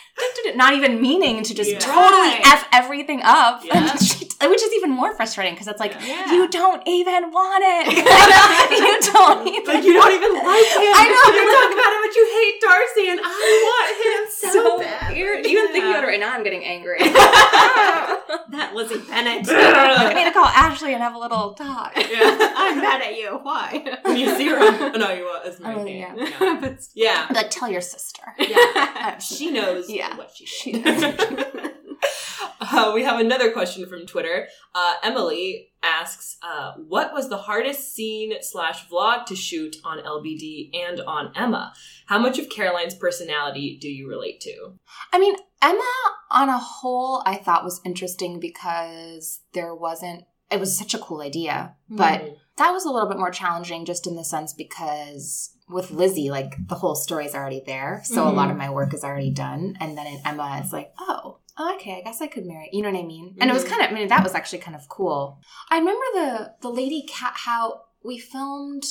Not 0.54 0.72
even 0.72 1.00
meaning 1.02 1.42
to 1.44 1.54
just 1.54 1.70
Yeah. 1.70 1.78
totally 1.78 2.40
f 2.42 2.66
everything 2.72 3.20
up, 3.22 3.60
Yeah. 3.64 3.94
And 4.40 4.46
she, 4.46 4.50
which 4.50 4.62
is 4.62 4.72
even 4.74 4.90
more 4.90 5.14
frustrating 5.16 5.54
because 5.54 5.66
it's 5.68 5.80
like 5.80 5.94
Yeah. 6.00 6.32
you 6.32 6.48
don't 6.48 6.82
even 6.86 7.30
want 7.32 7.62
it. 7.66 7.86
you 8.78 9.12
don't 9.12 9.46
even. 9.48 9.74
Like 9.74 9.84
you 9.84 9.92
don't 9.94 10.12
even 10.12 10.32
like 10.34 10.68
him. 10.78 10.94
I 10.94 11.04
know. 11.10 11.26
You 11.34 11.44
talk 11.58 11.70
about 11.74 11.92
him, 11.94 12.00
but 12.06 12.14
you 12.14 12.24
hate 12.38 12.60
Darcy, 12.60 13.10
and 13.10 13.20
I 13.24 13.40
want 13.68 13.90
him 13.98 14.20
so, 14.52 14.78
bad. 14.80 15.12
weird. 15.12 15.46
Even 15.46 15.66
thinking 15.72 15.90
about 15.90 16.04
it 16.04 16.06
right 16.06 16.20
now, 16.20 16.32
I'm 16.34 16.44
getting 16.44 16.64
angry. 16.64 16.98
That 18.50 18.72
Lizzie 18.74 18.98
Bennet. 18.98 19.46
I 19.48 20.12
need 20.14 20.24
to 20.24 20.32
call 20.32 20.46
Ashley 20.46 20.92
and 20.94 21.02
have 21.02 21.14
a 21.14 21.18
little 21.18 21.54
talk. 21.54 21.92
Yeah. 21.96 22.52
I'm 22.56 22.78
mad 22.78 23.02
at 23.02 23.16
you. 23.16 23.38
Why? 23.42 23.98
when 24.02 24.16
you 24.16 24.34
see 24.36 24.48
her, 24.48 24.56
oh, 24.58 24.92
no, 24.96 25.10
you 25.12 25.24
want. 25.24 25.46
It's 25.46 25.60
my 25.60 25.74
Oh, 25.74 25.84
yeah. 25.84 26.14
Yeah. 26.16 26.58
But- 26.60 26.86
yeah. 26.94 27.26
Like, 27.34 27.50
tell 27.50 27.68
your 27.70 27.80
sister. 27.80 28.22
Yeah. 28.38 29.12
Um, 29.14 29.20
she 29.20 29.50
knows 29.50 29.88
Yeah. 29.90 30.16
what 30.16 30.30
she 30.34 30.46
She 30.46 30.72
did. 30.72 31.67
Uh, 32.72 32.92
we 32.94 33.02
have 33.02 33.20
another 33.20 33.50
question 33.52 33.86
from 33.86 34.06
Twitter. 34.06 34.48
Uh, 34.74 34.94
Emily 35.02 35.68
asks, 35.82 36.36
uh, 36.42 36.72
"What 36.76 37.12
was 37.12 37.28
the 37.28 37.36
hardest 37.38 37.94
scene 37.94 38.34
slash 38.40 38.88
vlog 38.88 39.26
to 39.26 39.36
shoot 39.36 39.76
on 39.84 39.98
LBD 40.00 40.70
and 40.74 41.00
on 41.00 41.32
Emma? 41.36 41.72
How 42.06 42.18
much 42.18 42.38
of 42.38 42.48
Caroline's 42.48 42.94
personality 42.94 43.78
do 43.80 43.88
you 43.88 44.08
relate 44.08 44.40
to?" 44.42 44.74
I 45.12 45.18
mean, 45.18 45.36
Emma 45.62 45.92
on 46.30 46.48
a 46.48 46.58
whole, 46.58 47.22
I 47.24 47.36
thought 47.36 47.64
was 47.64 47.80
interesting 47.84 48.38
because 48.40 49.40
there 49.52 49.74
wasn't 49.74 50.24
it 50.50 50.58
was 50.60 50.78
such 50.78 50.94
a 50.94 50.98
cool 50.98 51.20
idea. 51.20 51.74
But 51.90 52.22
Mhm. 52.22 52.36
that 52.56 52.70
was 52.70 52.86
a 52.86 52.90
little 52.90 53.08
bit 53.08 53.18
more 53.18 53.30
challenging 53.30 53.84
just 53.84 54.06
in 54.06 54.16
the 54.16 54.24
sense 54.24 54.54
because 54.54 55.50
with 55.68 55.90
Lizzie, 55.90 56.30
like 56.30 56.54
the 56.68 56.76
whole 56.76 56.94
story's 56.94 57.34
already 57.34 57.62
there. 57.66 58.00
So 58.04 58.26
a 58.26 58.30
lot 58.32 58.50
of 58.50 58.56
my 58.56 58.70
work 58.70 58.94
is 58.94 59.04
already 59.04 59.30
done. 59.30 59.76
And 59.78 59.98
then 59.98 60.06
in 60.06 60.20
Emma, 60.24 60.58
it's 60.62 60.72
like, 60.72 60.92
oh, 60.98 61.40
oh, 61.58 61.74
okay, 61.74 61.98
I 61.98 62.02
guess 62.02 62.20
I 62.20 62.26
could 62.28 62.46
marry. 62.46 62.68
You 62.72 62.82
know 62.82 62.90
what 62.90 62.98
I 63.00 63.06
mean? 63.06 63.36
And 63.40 63.50
it 63.50 63.52
was 63.52 63.64
Mhm. 63.64 63.68
kind 63.70 63.82
of, 63.84 63.90
I 63.90 63.94
mean, 63.94 64.08
that 64.08 64.22
was 64.22 64.34
actually 64.34 64.60
kind 64.60 64.76
of 64.76 64.88
cool. 64.88 65.40
I 65.70 65.78
remember 65.78 66.04
the 66.14 66.54
the 66.60 66.70
lady 66.70 67.02
cat 67.08 67.32
how 67.36 67.82
we 68.04 68.18
filmed 68.18 68.84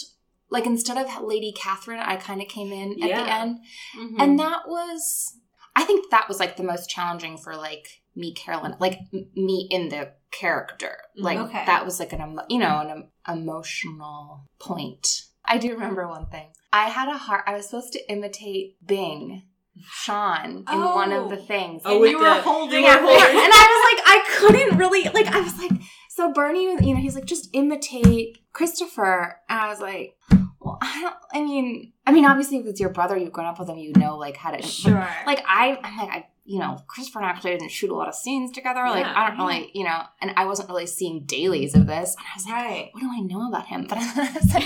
like 0.50 0.66
instead 0.66 0.98
of 0.98 1.24
Lady 1.24 1.52
Catherine, 1.52 2.00
I 2.00 2.16
kind 2.16 2.42
of 2.42 2.48
came 2.48 2.72
in 2.72 2.92
at 3.04 3.10
the 3.18 3.24
Yeah. 3.26 3.42
end. 3.42 3.60
Mhm. 3.98 4.16
And 4.22 4.40
that 4.40 4.68
was, 4.68 5.38
I 5.76 5.84
think 5.84 6.10
that 6.10 6.30
was 6.30 6.40
like 6.40 6.56
the 6.56 6.64
most 6.64 6.90
challenging 6.90 7.38
for 7.38 7.54
like 7.56 8.02
me, 8.16 8.34
Caroline, 8.34 8.78
like 8.80 9.00
m- 9.14 9.30
me 9.36 9.68
in 9.70 9.90
the 9.90 10.14
character. 10.32 11.02
Like 11.18 11.38
Okay. 11.38 11.66
that 11.66 11.84
was 11.84 12.00
like 12.00 12.14
an, 12.14 12.22
emo- 12.22 12.46
you 12.50 12.60
know, 12.60 12.80
an 12.80 12.90
em- 12.90 13.12
emotional 13.68 14.46
point. 14.60 15.24
I 15.44 15.58
do 15.58 15.72
remember 15.74 16.08
one 16.08 16.28
thing. 16.28 16.48
I 16.72 16.90
had 16.90 17.08
a 17.10 17.18
heart, 17.18 17.44
I 17.48 17.54
was 17.56 17.66
supposed 17.66 17.94
to 17.94 18.12
imitate 18.12 18.76
Bing, 18.86 19.44
Sean, 19.90 20.64
in 20.72 20.80
one 20.84 21.12
of 21.12 21.26
Oh. 21.26 21.30
the 21.30 21.38
things. 21.38 21.82
Oh, 21.86 21.92
And 21.94 22.02
with 22.02 22.12
you 22.12 22.20
were 22.20 22.26
the- 22.26 22.42
holding 22.42 22.80
you 22.84 22.88
were 22.88 22.88
Yeah, 22.88 23.28
it. 23.28 23.30
and 23.46 23.54
I 23.54 23.66
was 23.74 23.82
like, 23.90 24.02
I 24.08 24.38
couldn't 24.38 24.78
really 24.78 25.04
like. 25.14 25.28
I 25.28 25.42
was 25.42 25.58
like, 25.60 25.72
so 26.10 26.32
Bernie, 26.34 26.64
you 26.64 26.94
know, 26.94 27.00
he's 27.00 27.16
like, 27.16 27.26
just 27.26 27.50
imitate 27.54 28.38
Christopher, 28.54 29.38
and 29.50 29.60
I 29.60 29.68
was 29.70 29.80
like, 29.80 30.16
well, 30.82 30.92
I 30.92 31.02
don't. 31.02 31.16
I 31.34 31.44
mean, 31.44 31.94
I 32.06 32.12
mean, 32.12 32.26
obviously, 32.26 32.58
if 32.58 32.66
it's 32.66 32.80
your 32.80 32.90
brother, 32.90 33.18
you've 33.18 33.32
grown 33.32 33.48
up 33.48 33.60
with 33.60 33.70
him, 33.70 33.78
you 33.78 33.94
know, 33.94 34.18
like 34.18 34.38
how 34.38 34.52
to. 34.52 34.62
Sure. 34.62 35.08
Like 35.26 35.44
I, 35.48 35.80
I'm 35.84 35.98
like 35.98 36.10
I, 36.10 36.28
you 36.46 36.60
know, 36.60 36.82
Christopher 36.88 37.20
and 37.20 37.28
I 37.28 37.32
actually 37.32 37.52
didn't 37.52 37.72
shoot 37.72 37.92
a 37.92 37.96
lot 37.96 38.08
of 38.08 38.16
scenes 38.16 38.52
together. 38.52 38.80
Like 38.80 39.06
I 39.06 39.28
don't 39.28 39.38
really, 39.38 39.70
you 39.74 39.84
know, 39.84 40.02
and 40.22 40.32
I 40.38 40.46
wasn't 40.46 40.70
really 40.70 40.88
seeing 40.88 41.26
dailies 41.26 41.76
of 41.76 41.88
this. 41.88 42.16
And 42.16 42.26
I 42.26 42.36
was 42.36 42.46
like, 42.46 42.54
right. 42.56 42.90
what 42.94 43.02
do 43.02 43.10
I 43.12 43.20
know 43.20 43.48
about 43.50 43.68
him? 43.68 43.86
But 43.90 43.98
I 44.00 44.32
was 44.34 44.54
like, 44.54 44.64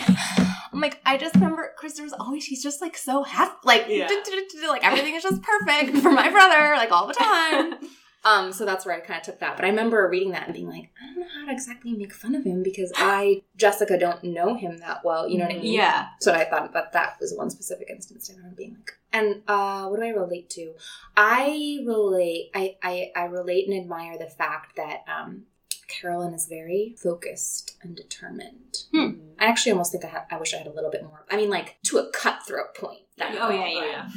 I'm 0.72 0.80
like, 0.80 1.02
I 1.06 1.18
just 1.18 1.34
remember 1.36 1.72
Christopher's 1.78 2.14
always, 2.14 2.46
he's 2.46 2.62
just 2.62 2.82
like 2.82 2.96
so 2.96 3.24
happy. 3.24 3.56
Like, 3.64 3.86
Yeah. 3.90 4.08
like 4.70 4.86
everything 4.86 5.16
is 5.16 5.24
just 5.24 5.42
perfect 5.42 5.98
for 5.98 6.12
my 6.12 6.30
brother, 6.30 6.76
like 6.76 6.92
all 6.92 7.08
the 7.08 7.14
time. 7.14 7.74
Um, 8.24 8.54
so 8.54 8.66
that's 8.66 8.86
where 8.86 8.96
I 8.96 9.00
kind 9.00 9.20
of 9.20 9.26
took 9.26 9.40
that. 9.40 9.56
But 9.56 9.66
I 9.66 9.70
remember 9.70 10.08
reading 10.08 10.32
that 10.32 10.46
and 10.46 10.54
being 10.54 10.70
like, 10.70 10.92
I 11.02 11.08
don't 11.08 11.22
know 11.22 11.28
how 11.34 11.46
to 11.48 11.52
exactly 11.52 11.94
make 11.94 12.14
fun 12.14 12.36
of 12.36 12.44
him 12.44 12.62
because 12.64 12.92
I, 12.96 13.42
Jessica, 13.58 13.98
don't 13.98 14.24
know 14.24 14.56
him 14.56 14.78
that 14.78 15.04
well. 15.04 15.28
You 15.28 15.40
know 15.40 15.46
what 15.46 15.56
I 15.56 15.60
mean? 15.60 15.74
Yeah. 15.74 16.08
So 16.20 16.34
I 16.34 16.46
thought 16.46 16.74
that 16.74 16.94
that 16.94 17.18
was 17.20 17.34
one 17.36 17.50
specific 17.50 17.90
instance. 17.90 18.30
And 18.30 18.38
I 18.38 18.40
remember 18.40 18.58
being 18.58 18.76
like, 18.76 18.92
and 19.14 19.42
uh, 19.48 19.88
what 19.88 20.00
do 20.00 20.06
I 20.06 20.10
relate 20.10 20.50
to? 20.52 20.74
I 21.18 21.80
relate, 21.86 22.52
I, 22.54 22.76
I, 22.84 23.12
I 23.16 23.24
relate 23.26 23.68
and 23.68 23.80
admire 23.80 24.18
the 24.18 24.28
fact 24.28 24.76
that 24.78 25.04
um, 25.08 25.44
Caroline 25.88 26.34
is 26.34 26.48
very 26.48 26.96
focused 27.02 27.78
and 27.82 27.96
determined. 27.96 28.84
Hmm. 28.94 29.10
I 29.40 29.46
actually 29.46 29.74
almost 29.74 29.92
think 29.92 30.06
I, 30.06 30.10
ha- 30.10 30.26
I 30.32 30.38
wish 30.38 30.54
I 30.54 30.58
had 30.58 30.68
a 30.68 30.74
little 30.74 30.92
bit 30.92 31.04
more. 31.04 31.26
I 31.30 31.36
mean, 31.36 31.50
like 31.50 31.78
to 31.86 31.98
a 31.98 32.10
cutthroat 32.12 32.76
point. 32.76 33.02
That 33.18 33.36
Oh, 33.40 33.50
yeah, 33.50 33.68
yeah. 33.68 34.10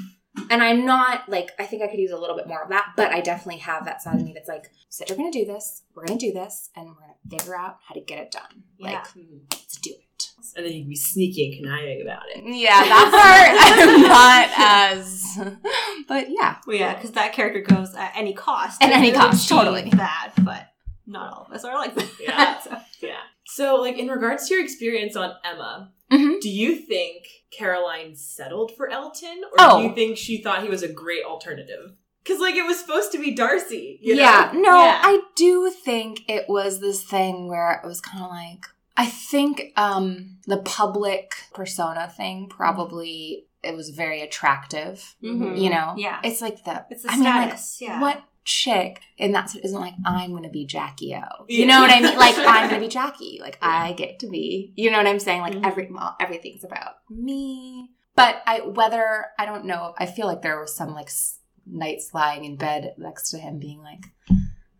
And 0.51 0.63
I'm 0.63 0.85
not 0.85 1.29
like 1.29 1.51
I 1.59 1.65
think 1.65 1.83
I 1.83 1.87
could 1.89 1.99
use 2.01 2.11
a 2.11 2.17
little 2.19 2.37
bit 2.37 2.47
more 2.47 2.63
of 2.63 2.69
that, 2.71 2.93
but 2.97 3.13
I 3.13 3.21
definitely 3.21 3.61
have 3.61 3.85
that 3.85 4.03
side 4.03 4.17
of 4.17 4.23
me 4.25 4.33
that's 4.33 4.49
like, 4.49 4.71
said 4.89 5.09
we're 5.11 5.17
gonna 5.17 5.31
do 5.31 5.45
this, 5.45 5.83
we're 5.95 6.05
gonna 6.07 6.19
do 6.19 6.33
this, 6.33 6.71
and 6.77 6.87
we're 6.87 6.95
gonna 6.95 7.15
figure 7.39 7.57
out 7.57 7.79
how 7.89 7.95
to 7.95 8.01
get 8.01 8.19
it 8.19 8.31
done. 8.31 8.63
Yeah. 8.79 8.93
Like, 8.93 9.07
let's 9.53 9.77
do 9.79 9.91
it. 9.91 10.31
And 10.57 10.65
then 10.67 10.73
you 10.73 10.83
can 10.83 10.91
be 10.91 10.97
sneaky 10.97 11.47
and 11.47 11.65
conniving 11.65 12.03
about 12.03 12.23
it. 12.35 12.45
Yeah, 12.45 12.85
that 12.85 13.09
part 13.11 13.79
I'm 13.89 14.03
not 14.03 14.99
as, 14.99 15.39
but 16.09 16.27
yeah, 16.31 16.57
Well, 16.67 16.77
yeah, 16.77 16.95
because 16.95 17.13
that 17.13 17.33
character 17.33 17.61
goes 17.63 17.95
at 17.95 18.13
any 18.15 18.35
cost. 18.35 18.83
At 18.83 18.91
any 18.91 19.11
cost, 19.13 19.47
achieve 19.47 19.57
totally. 19.59 19.91
That, 19.91 20.33
but 20.43 20.67
not 21.07 21.33
all 21.33 21.47
of 21.49 21.53
us 21.53 21.65
are 21.65 21.75
like 21.77 21.95
that. 21.95 22.11
Yeah. 22.21 22.61
So- 22.63 22.77
Yeah. 23.01 23.17
So, 23.47 23.77
like, 23.77 23.99
in 23.99 24.09
regards 24.09 24.49
to 24.49 24.55
your 24.55 24.63
experience 24.65 25.17
on 25.17 25.33
Emma, 25.45 25.93
Mhm. 26.13 26.41
do 26.41 26.49
you 26.51 26.77
think 26.77 27.25
Caroline 27.51 28.15
settled 28.15 28.73
for 28.77 28.89
Elton, 28.91 29.43
or 29.45 29.53
Oh. 29.59 29.79
do 29.79 29.89
you 29.89 29.95
think 29.95 30.17
she 30.19 30.43
thought 30.43 30.63
he 30.63 30.69
was 30.69 30.83
a 30.83 30.89
great 30.93 31.25
alternative? 31.25 31.93
Because, 32.23 32.41
like, 32.41 32.55
it 32.57 32.65
was 32.67 32.79
supposed 32.79 33.13
to 33.13 33.19
be 33.19 33.33
Darcy. 33.35 33.99
You 34.03 34.17
know? 34.17 34.23
yeah. 34.23 34.51
No, 34.55 34.83
Yeah. 34.83 35.01
I 35.03 35.21
do 35.37 35.71
think 35.71 36.23
it 36.29 36.47
was 36.49 36.81
this 36.81 37.03
thing 37.03 37.49
where 37.49 37.81
it 37.83 37.87
was 37.87 38.01
kind 38.01 38.25
of 38.25 38.31
like 38.31 38.65
I 38.97 39.07
think 39.07 39.73
um 39.77 40.39
the 40.47 40.59
public 40.59 41.33
persona 41.53 42.13
thing 42.17 42.49
probably 42.49 43.47
it 43.65 43.75
was 43.77 43.91
very 43.91 44.21
attractive. 44.23 45.17
Mhm. 45.23 45.61
You 45.61 45.71
know, 45.71 45.95
Yeah. 45.97 46.21
it's 46.23 46.41
like 46.41 46.65
the 46.65 46.85
It's 46.91 47.03
the 47.03 47.11
I 47.11 47.15
mean, 47.17 47.25
like, 47.25 47.49
status. 47.51 47.79
yeah. 47.81 48.01
what 48.01 48.23
chick 48.47 49.01
and 49.19 49.35
that's 49.35 49.55
isn't 49.57 49.81
like 49.81 49.95
I'm 50.05 50.35
gonna 50.35 50.51
be 50.51 50.67
Jackie 50.67 51.15
O. 51.15 51.19
Yeah. 51.49 51.59
You 51.61 51.67
know 51.67 51.81
what 51.81 51.91
I 51.91 52.01
mean? 52.01 52.19
Like 52.19 52.37
I'm 52.39 52.69
gonna 52.69 52.81
be 52.81 52.89
Jackie. 52.89 53.39
Like 53.41 53.59
I 53.63 53.93
get 53.95 54.19
to 54.21 54.27
be. 54.29 54.73
You 54.77 54.91
know 54.91 54.99
what 54.99 55.07
I'm 55.07 55.19
saying? 55.21 55.41
Like 55.41 55.55
Mhm. 55.55 55.67
every 55.67 55.91
everything's 56.21 56.63
about 56.65 56.97
me. 57.11 57.89
But 58.17 58.43
I 58.47 58.61
whether 58.61 59.27
I 59.39 59.47
don't 59.47 59.65
know. 59.65 59.95
I 59.99 60.07
feel 60.07 60.27
like 60.27 60.43
there 60.43 60.61
was 60.61 60.77
some 60.77 60.93
like 60.95 61.11
nights 61.67 62.11
lying 62.13 62.45
in 62.45 62.57
bed 62.57 62.95
next 62.99 63.31
to 63.31 63.39
him, 63.39 63.59
being 63.59 63.81
like, 63.83 64.05
I 64.31 64.35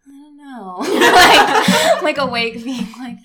don't 0.07 0.37
know, 0.37 0.77
like 2.03 2.03
like 2.03 2.19
awake, 2.19 2.63
being 2.63 2.93
like, 2.99 3.17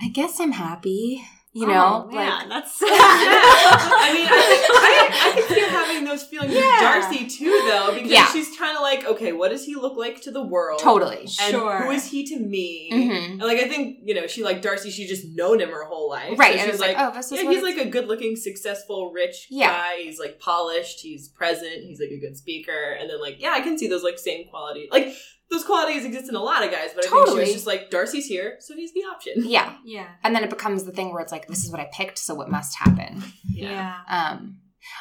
I 0.00 0.08
guess 0.08 0.38
I'm 0.40 0.52
happy. 0.52 1.24
You 1.54 1.66
know, 1.66 2.08
Oh, 2.10 2.14
yeah, 2.14 2.36
like 2.38 2.48
that's. 2.48 2.78
I 2.82 4.10
mean, 4.14 4.26
I, 4.26 4.40
think, 4.40 4.64
I, 4.72 5.28
I 5.28 5.32
can 5.34 5.54
see 5.54 5.60
having 5.60 6.04
those 6.06 6.22
feelings 6.22 6.54
with 6.54 6.64
Darcy 6.80 7.26
too, 7.26 7.50
though, 7.68 7.90
because 7.94 8.10
Yeah. 8.10 8.26
she's 8.32 8.56
kind 8.56 8.74
of 8.74 8.80
like, 8.82 9.04
okay, 9.04 9.32
what 9.32 9.50
does 9.50 9.64
he 9.66 9.74
look 9.74 9.94
like 9.96 10.22
to 10.22 10.30
the 10.30 10.40
world? 10.42 10.80
totally. 10.80 11.18
And 11.20 11.28
Sure. 11.50 11.82
who 11.82 11.90
is 11.90 12.06
he 12.06 12.24
to 12.28 12.38
me? 12.38 12.88
Mhm. 12.90 13.30
And 13.32 13.38
like, 13.42 13.58
I 13.58 13.68
think 13.68 13.98
you 14.02 14.14
know, 14.14 14.26
she 14.26 14.42
like 14.42 14.62
Darcy. 14.62 14.90
She 14.90 15.06
just 15.06 15.26
known 15.34 15.60
him 15.60 15.68
her 15.68 15.84
whole 15.84 16.08
life, 16.08 16.38
Right, 16.38 16.54
So 16.54 16.60
and 16.60 16.60
she's 16.62 16.70
it's 16.70 16.80
like, 16.80 16.96
oh, 16.98 17.12
this 17.12 17.30
is 17.30 17.42
yeah, 17.42 17.50
he's 17.50 17.62
like 17.62 17.76
a 17.76 17.84
good-looking, 17.88 18.36
successful, 18.36 19.12
rich 19.12 19.48
Yeah. 19.50 19.68
guy. 19.72 20.02
He's 20.02 20.18
like 20.18 20.38
polished. 20.40 21.00
He's 21.00 21.28
present. 21.28 21.84
He's 21.84 22.00
like 22.00 22.10
a 22.10 22.18
good 22.18 22.36
speaker. 22.36 22.96
And 22.98 23.10
then 23.10 23.20
like, 23.20 23.40
yeah, 23.42 23.50
I 23.52 23.60
can 23.60 23.76
see 23.76 23.88
those 23.88 24.02
like 24.02 24.18
same 24.18 24.48
quality. 24.48 24.88
Like 24.90 25.14
those 25.52 25.64
qualities 25.64 26.04
exist 26.04 26.28
in 26.28 26.34
a 26.34 26.42
lot 26.42 26.64
of 26.64 26.70
guys, 26.70 26.90
but 26.94 27.06
I 27.06 27.10
think 27.10 27.28
she 27.28 27.34
was 27.34 27.52
just 27.52 27.66
like, 27.66 27.90
Darcy's 27.90 28.26
here, 28.26 28.56
so 28.60 28.74
he's 28.74 28.92
the 28.94 29.00
option. 29.00 29.34
yeah. 29.36 29.76
yeah. 29.84 30.08
And 30.24 30.34
then 30.34 30.42
it 30.42 30.50
becomes 30.50 30.84
the 30.84 30.92
thing 30.92 31.12
where 31.12 31.20
it's 31.22 31.32
like, 31.32 31.46
this 31.46 31.64
is 31.64 31.70
what 31.70 31.80
I 31.80 31.88
picked, 31.92 32.18
so 32.18 32.34
what 32.34 32.50
must 32.50 32.76
happen. 32.76 33.22
Yeah. 33.52 33.98
Um, 34.08 34.58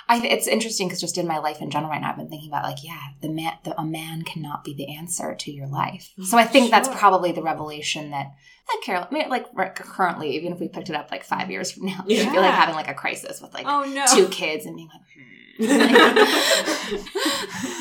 I 0.08 0.20
th- 0.20 0.32
it's 0.32 0.48
interesting 0.48 0.88
because 0.88 1.02
just 1.02 1.18
in 1.18 1.28
my 1.28 1.40
life 1.40 1.62
in 1.62 1.72
general 1.72 1.90
right 1.92 2.02
now, 2.02 2.12
I've 2.12 2.18
been 2.18 2.30
thinking 2.30 2.50
about 2.50 2.64
like, 2.64 2.84
yeah, 2.84 3.00
the 3.22 3.30
man, 3.30 3.54
the, 3.64 3.80
a 3.80 3.84
man 3.84 4.24
cannot 4.24 4.64
be 4.64 4.74
the 4.74 4.96
answer 4.96 5.34
to 5.34 5.52
your 5.52 5.68
life. 5.68 6.14
So 6.24 6.38
I 6.38 6.44
think 6.44 6.70
that's 6.70 6.88
probably 6.90 7.32
the 7.32 7.42
revelation 7.42 8.12
that 8.12 8.28
that 8.68 8.82
Carol, 8.84 9.08
I 9.10 9.14
mean, 9.14 9.30
like 9.30 9.76
currently, 9.76 10.36
even 10.36 10.54
if 10.54 10.60
we 10.60 10.68
picked 10.68 10.90
it 10.90 10.96
up 10.96 11.10
like 11.12 11.24
five 11.24 11.50
years 11.50 11.72
from 11.72 11.88
now, 11.88 12.04
she'd 12.08 12.32
be 12.32 12.38
like 12.38 12.54
having 12.54 12.76
like 12.76 12.90
a 12.90 12.94
crisis 12.94 13.42
with 13.42 13.54
like 13.54 13.66
Oh 13.68 13.84
no. 13.84 14.06
two 14.14 14.28
kids 14.28 14.66
and 14.66 14.76
being 14.76 14.90
like, 14.90 15.02
hmm. 15.16 15.41
I 15.60 15.66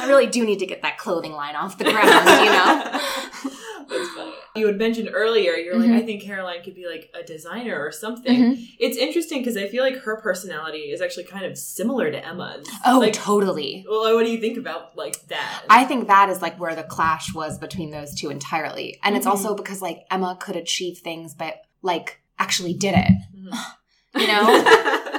really 0.07 0.27
do 0.27 0.45
need 0.45 0.59
to 0.61 0.67
get 0.67 0.83
that 0.83 0.99
clothing 0.99 1.33
line 1.33 1.57
off 1.57 1.79
the 1.79 1.85
ground, 1.85 2.07
you 2.07 2.51
know. 2.51 3.01
That's 3.91 4.09
funny. 4.11 4.33
You 4.57 4.67
had 4.67 4.79
mentioned 4.79 5.11
earlier, 5.13 5.53
you're 5.55 5.75
Mhm. 5.75 5.91
like, 5.93 6.03
I 6.03 6.07
think 6.07 6.23
Caroline 6.23 6.63
could 6.63 6.75
be 6.75 6.87
like 6.87 7.11
a 7.15 7.23
designer 7.25 7.79
or 7.81 7.91
something. 7.93 8.57
Mhm. 8.57 8.69
It's 8.79 8.97
interesting 8.97 9.41
because 9.41 9.57
I 9.57 9.67
feel 9.69 9.83
like 9.83 9.97
her 10.03 10.17
personality 10.21 10.91
is 10.93 11.01
actually 11.01 11.25
kind 11.25 11.45
of 11.45 11.57
similar 11.59 12.11
to 12.11 12.25
Emma's. 12.27 12.69
Oh, 12.87 12.99
like, 13.01 13.13
totally. 13.15 13.85
well, 13.89 14.15
what 14.15 14.25
do 14.25 14.31
you 14.31 14.39
think 14.41 14.59
about 14.59 14.97
like 14.97 15.27
that? 15.29 15.65
I 15.69 15.85
think 15.85 16.07
that 16.09 16.29
is 16.31 16.41
like 16.43 16.59
where 16.61 16.75
the 16.77 16.83
clash 16.85 17.35
was 17.35 17.59
between 17.59 17.91
those 17.91 18.15
two 18.15 18.31
entirely. 18.31 18.99
And 19.03 19.17
it's 19.17 19.27
Mhm. 19.27 19.31
also 19.31 19.55
because 19.55 19.83
like 19.83 20.05
Emma 20.11 20.37
could 20.41 20.57
achieve 20.57 20.99
things, 20.99 21.35
but 21.35 21.63
like 21.83 22.21
actually 22.39 22.75
did 22.75 22.95
it. 22.97 23.13
Mhm. 23.37 23.53
You 24.17 24.27
know? 24.27 24.99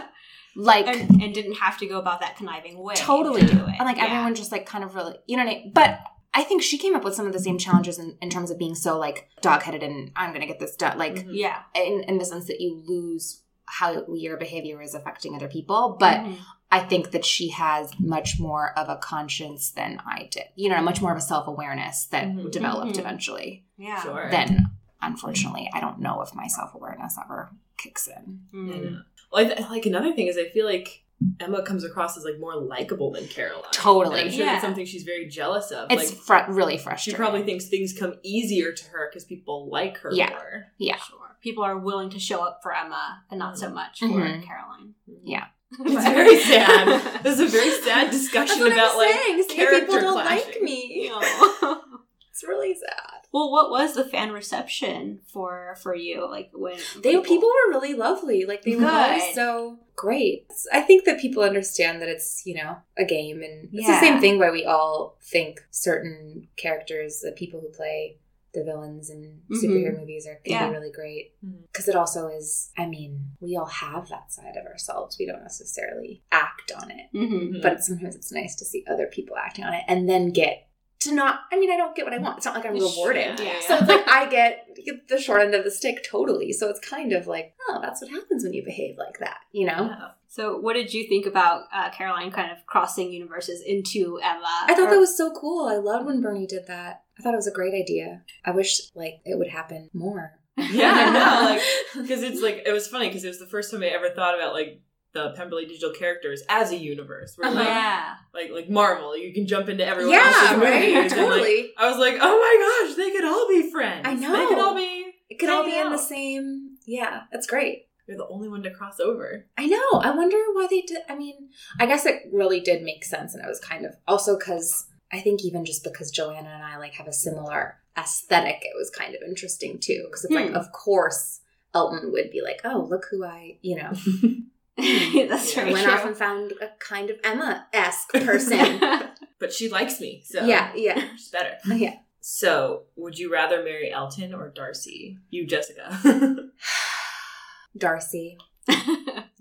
Like 0.55 0.87
and, 0.87 1.21
and 1.21 1.33
didn't 1.33 1.55
have 1.55 1.77
to 1.79 1.87
go 1.87 1.99
about 1.99 2.19
that 2.21 2.35
conniving 2.37 2.77
way. 2.77 2.95
totally. 2.95 3.41
To 3.41 3.47
do 3.47 3.65
it. 3.65 3.75
And 3.79 3.85
like 3.85 3.97
Yeah. 3.97 4.05
everyone 4.05 4.35
just 4.35 4.51
like 4.51 4.65
kind 4.65 4.83
of 4.83 4.95
really 4.95 5.15
you 5.27 5.37
know 5.37 5.45
what 5.45 5.51
I 5.51 5.55
mean? 5.55 5.71
But 5.73 5.99
I 6.33 6.43
think 6.43 6.61
she 6.63 6.77
came 6.77 6.95
up 6.95 7.03
with 7.03 7.13
some 7.15 7.25
of 7.27 7.33
the 7.33 7.39
same 7.39 7.57
challenges 7.57 7.99
in, 7.99 8.17
in 8.21 8.29
terms 8.29 8.51
of 8.51 8.57
being 8.57 8.75
so 8.75 8.97
like 8.97 9.29
dog 9.41 9.63
headed 9.63 9.83
and 9.83 10.11
I'm 10.15 10.31
gonna 10.33 10.47
get 10.47 10.59
this 10.59 10.75
done. 10.75 10.97
Like 10.97 11.15
Mhm. 11.25 11.29
Yeah. 11.33 11.59
in, 11.75 12.03
in 12.07 12.17
the 12.17 12.25
sense 12.25 12.47
that 12.47 12.59
you 12.61 12.81
lose 12.87 13.43
how 13.65 14.05
your 14.13 14.35
behavior 14.37 14.81
is 14.81 14.93
affecting 14.93 15.35
other 15.35 15.47
people. 15.47 15.95
But 15.99 16.19
Mhm. 16.19 16.37
I 16.73 16.79
think 16.79 17.11
that 17.11 17.25
she 17.25 17.49
has 17.49 17.91
much 17.99 18.39
more 18.39 18.77
of 18.79 18.87
a 18.87 18.95
conscience 18.95 19.71
than 19.71 20.01
I 20.05 20.29
did. 20.31 20.45
You 20.55 20.69
know, 20.69 20.81
much 20.81 21.01
more 21.01 21.11
of 21.11 21.17
a 21.17 21.21
self 21.21 21.47
awareness 21.47 22.05
that 22.07 22.25
Mhm. 22.27 22.49
developed 22.51 22.93
Mhm. 22.95 22.99
eventually. 22.99 23.65
yeah. 23.77 24.01
Sure. 24.01 24.29
Then, 24.31 24.69
unfortunately, 25.01 25.69
I 25.73 25.79
don't 25.81 25.99
know 25.99 26.21
if 26.21 26.33
my 26.35 26.47
self 26.47 26.73
awareness 26.75 27.17
ever 27.23 27.51
kicks 27.81 28.07
in. 28.07 28.41
Mm. 28.53 28.67
Yeah. 28.83 28.97
Well, 29.31 29.45
I 29.45 29.53
th- 29.55 29.69
like 29.69 29.85
another 29.85 30.13
thing 30.13 30.27
is 30.27 30.37
I 30.37 30.45
feel 30.49 30.65
like 30.65 31.03
Emma 31.39 31.61
comes 31.63 31.83
across 31.83 32.17
as 32.17 32.23
like 32.25 32.39
more 32.39 32.55
likable 32.55 33.11
than 33.11 33.27
Caroline. 33.27 33.63
Totally. 33.71 34.19
And 34.21 34.29
I'm 34.29 34.35
sure 34.35 34.45
Yeah. 34.45 34.51
that's 34.53 34.63
something 34.63 34.85
she's 34.85 35.03
very 35.03 35.27
jealous 35.27 35.71
of. 35.71 35.87
It's 35.91 36.11
like 36.27 36.45
fr- 36.47 36.51
really 36.51 36.77
frustrating. 36.77 37.15
she 37.15 37.21
probably 37.23 37.43
thinks 37.43 37.65
things 37.67 37.93
come 37.97 38.15
easier 38.23 38.71
to 38.71 38.85
her 38.89 39.07
because 39.09 39.23
people 39.25 39.69
like 39.69 39.97
her 39.99 40.09
Yeah. 40.13 40.29
more. 40.31 40.65
Yeah. 40.77 40.97
Sure. 40.97 41.17
People 41.41 41.63
are 41.63 41.77
willing 41.77 42.09
to 42.11 42.19
show 42.19 42.41
up 42.43 42.59
for 42.63 42.73
Emma 42.75 43.23
and 43.29 43.39
not 43.39 43.57
so 43.57 43.69
much 43.69 43.99
for 43.99 44.05
Mhm. 44.07 44.43
Caroline. 44.43 44.95
Yeah. 45.23 45.45
It's 45.79 46.05
very 46.05 46.37
sad. 46.39 47.21
This 47.23 47.39
is 47.39 47.47
a 47.53 47.57
very 47.57 47.71
sad 47.71 48.11
discussion 48.11 48.67
about 48.67 48.97
like 48.97 49.47
character 49.49 50.01
clashing. 50.01 50.63
me. 50.63 51.09
Aw. 51.13 51.81
It's 52.31 52.43
really 52.43 52.73
sad. 52.73 53.20
Well, 53.33 53.49
what 53.51 53.69
was 53.71 53.93
the 53.95 54.03
fan 54.03 54.31
reception 54.31 55.21
for 55.25 55.75
for 55.81 55.95
you? 55.95 56.29
Like 56.29 56.49
when 56.53 56.77
They 57.01 57.17
people 57.21 57.47
were 57.49 57.71
really 57.73 57.93
lovely. 57.93 58.45
Like 58.45 58.63
they 58.63 58.75
were 58.75 58.89
always 58.89 59.33
so 59.33 59.79
great. 59.95 60.47
I 60.73 60.81
think 60.81 61.05
that 61.05 61.19
people 61.19 61.43
understand 61.43 62.01
that 62.01 62.09
it's 62.09 62.45
you 62.45 62.55
know 62.55 62.77
a 62.97 63.05
game, 63.05 63.41
and 63.41 63.69
it's 63.71 63.87
the 63.87 63.99
same 63.99 64.19
thing 64.19 64.37
why 64.39 64.51
we 64.51 64.65
all 64.65 65.17
think 65.21 65.61
certain 65.71 66.47
characters, 66.57 67.21
the 67.21 67.31
people 67.31 67.61
who 67.61 67.69
play 67.69 68.17
the 68.53 68.65
villains 68.65 69.09
in 69.09 69.41
Mhm. 69.49 69.63
superhero 69.63 69.97
movies, 69.97 70.27
are 70.27 70.35
can 70.43 70.51
Yeah. 70.51 70.67
be 70.67 70.73
really 70.73 70.91
great 70.91 71.33
because 71.71 71.87
it 71.87 71.95
also 71.95 72.27
is. 72.27 72.71
I 72.77 72.85
mean, 72.85 73.31
we 73.39 73.55
all 73.55 73.65
have 73.65 74.09
that 74.09 74.33
side 74.33 74.57
of 74.57 74.65
ourselves. 74.65 75.17
We 75.17 75.25
don't 75.25 75.41
necessarily 75.41 76.21
act 76.33 76.69
on 76.73 76.91
it, 76.91 77.07
hmm 77.13 77.61
but 77.61 77.81
sometimes 77.81 78.15
it's 78.17 78.31
nice 78.33 78.55
to 78.55 78.65
see 78.65 78.83
other 78.89 79.07
people 79.07 79.37
acting 79.37 79.63
on 79.63 79.73
it 79.73 79.83
and 79.87 80.09
then 80.09 80.31
get 80.31 80.67
to 81.01 81.13
not. 81.13 81.41
I 81.51 81.59
mean, 81.59 81.71
I 81.71 81.77
don't 81.77 81.95
get 81.95 82.05
what 82.05 82.13
I 82.13 82.17
want. 82.17 82.37
It's 82.37 82.45
not 82.45 82.55
like 82.55 82.65
I'm 82.65 82.73
rewarded. 82.73 83.39
Yeah, 83.39 83.45
Yeah. 83.45 83.59
So 83.67 83.75
it's 83.77 83.87
like 83.87 84.07
I 84.07 84.29
get, 84.29 84.67
get 84.85 85.07
the 85.07 85.19
short 85.19 85.41
end 85.41 85.53
of 85.55 85.63
the 85.63 85.71
stick 85.71 86.05
totally. 86.09 86.51
So 86.53 86.69
it's 86.69 86.79
kind 86.79 87.13
of 87.13 87.27
like, 87.27 87.53
oh, 87.69 87.79
that's 87.81 88.01
what 88.01 88.11
happens 88.11 88.43
when 88.43 88.53
you 88.53 88.63
behave 88.63 88.97
like 88.97 89.19
that, 89.19 89.37
you 89.51 89.65
know? 89.65 89.87
Yeah. 89.89 90.07
So, 90.27 90.57
what 90.57 90.73
did 90.75 90.93
you 90.93 91.09
think 91.09 91.25
about 91.25 91.63
uh, 91.73 91.89
Caroline 91.89 92.31
kind 92.31 92.51
of 92.53 92.65
crossing 92.65 93.11
universes 93.11 93.61
into 93.61 94.17
Emma? 94.23 94.47
I 94.65 94.73
thought 94.75 94.87
Or- 94.87 94.91
that 94.91 94.97
was 94.99 95.17
so 95.17 95.33
cool. 95.33 95.67
I 95.67 95.75
loved 95.75 96.05
when 96.05 96.21
Bernie 96.21 96.47
did 96.47 96.67
that. 96.67 97.03
I 97.19 97.21
thought 97.21 97.33
it 97.33 97.37
was 97.37 97.47
a 97.47 97.51
great 97.51 97.73
idea. 97.73 98.21
I 98.45 98.51
wish 98.51 98.79
like 98.95 99.15
it 99.25 99.37
would 99.37 99.49
happen 99.49 99.89
more. 99.93 100.39
Yeah, 100.57 100.91
I 100.93 101.09
know, 101.11 101.49
like 101.53 101.61
because 102.03 102.23
it's 102.23 102.41
like 102.41 102.63
it 102.65 102.71
was 102.71 102.87
funny 102.87 103.07
because 103.07 103.23
it 103.23 103.29
was 103.29 103.39
the 103.39 103.47
first 103.47 103.71
time 103.71 103.81
I 103.83 103.87
ever 103.87 104.09
thought 104.09 104.35
about 104.35 104.53
like 104.53 104.81
the 105.13 105.33
Pemberley 105.35 105.65
digital 105.65 105.91
characters 105.91 106.41
as 106.49 106.71
a 106.71 106.77
universe. 106.77 107.33
Where 107.37 107.51
like, 107.51 107.67
yeah. 107.67 108.15
like 108.33 108.51
like 108.51 108.69
Marvel, 108.69 109.17
you 109.17 109.33
can 109.33 109.45
jump 109.47 109.69
into 109.69 109.85
everyone 109.85 110.13
yeah, 110.13 110.33
else's 110.35 110.57
right. 110.57 110.93
movies. 110.93 111.11
and, 111.13 111.21
like, 111.21 111.29
Totally. 111.29 111.71
I 111.77 111.89
was 111.89 111.97
like, 111.99 112.15
oh 112.21 112.37
my 112.39 112.87
gosh, 112.87 112.95
they 112.95 113.11
could 113.11 113.25
all 113.25 113.47
be 113.49 113.71
friends. 113.71 114.07
I 114.07 114.13
know. 114.13 114.31
They 114.31 114.45
could 114.47 114.59
all 114.63 114.75
be. 114.75 115.13
it 115.29 115.39
could 115.39 115.49
all 115.49 115.63
be 115.65 115.71
hanging 115.71 115.87
in 115.87 115.91
the 115.91 115.97
same. 115.97 116.77
Yeah, 116.85 117.23
that's 117.31 117.47
great. 117.47 117.87
You're 118.07 118.17
the 118.17 118.27
only 118.27 118.49
one 118.49 118.63
to 118.63 118.71
cross 118.71 118.99
over. 118.99 119.45
I 119.57 119.67
know. 119.67 119.99
I 120.01 120.11
wonder 120.15 120.37
why 120.53 120.67
they 120.69 120.81
did. 120.81 120.99
I 121.07 121.15
mean, 121.15 121.49
I 121.79 121.85
guess 121.85 122.05
it 122.05 122.23
really 122.31 122.59
did 122.59 122.81
make 122.83 123.03
sense, 123.05 123.33
and 123.33 123.43
it 123.43 123.47
was 123.47 123.59
kind 123.59 123.85
of 123.85 123.95
also 124.07 124.37
because 124.37 124.87
I 125.11 125.19
think 125.21 125.43
even 125.45 125.65
just 125.65 125.83
because 125.83 126.09
Joanna 126.11 126.49
and 126.49 126.63
I 126.63 126.77
like 126.77 126.93
have 126.95 127.07
a 127.07 127.13
similar 127.13 127.77
aesthetic, 127.97 128.59
it 128.63 128.73
was 128.75 128.89
kind 128.89 129.13
of 129.13 129.21
interesting 129.25 129.77
too. 129.79 130.03
Because 130.07 130.25
it's 130.25 130.33
like, 130.33 130.49
Hmm. 130.49 130.55
of 130.55 130.71
course, 130.71 131.41
Elton 131.73 132.11
would 132.11 132.31
be 132.31 132.41
like, 132.41 132.61
"Oh, 132.65 132.87
look 132.89 133.05
who 133.11 133.23
I," 133.23 133.57
you 133.61 133.75
know, 133.77 133.91
That's 135.29 135.49
Yeah. 135.55 135.61
very 135.61 135.73
went 135.73 135.83
true. 135.85 135.93
off 135.93 136.05
and 136.05 136.15
found 136.17 136.53
a 136.61 136.69
kind 136.79 137.09
of 137.09 137.17
Emma 137.23 137.67
esque 137.73 138.11
person. 138.13 138.79
But 139.39 139.51
she 139.51 139.69
likes 139.69 139.99
me, 139.99 140.21
so 140.23 140.45
yeah, 140.45 140.71
yeah, 140.75 141.01
she's 141.17 141.29
better. 141.29 141.57
yeah. 141.65 141.95
So, 142.19 142.83
would 142.95 143.17
you 143.17 143.33
rather 143.33 143.63
marry 143.63 143.91
Elton 143.91 144.35
or 144.35 144.49
Darcy? 144.49 145.17
You, 145.31 145.47
Jessica. 145.47 145.97
Darcy. 147.77 148.37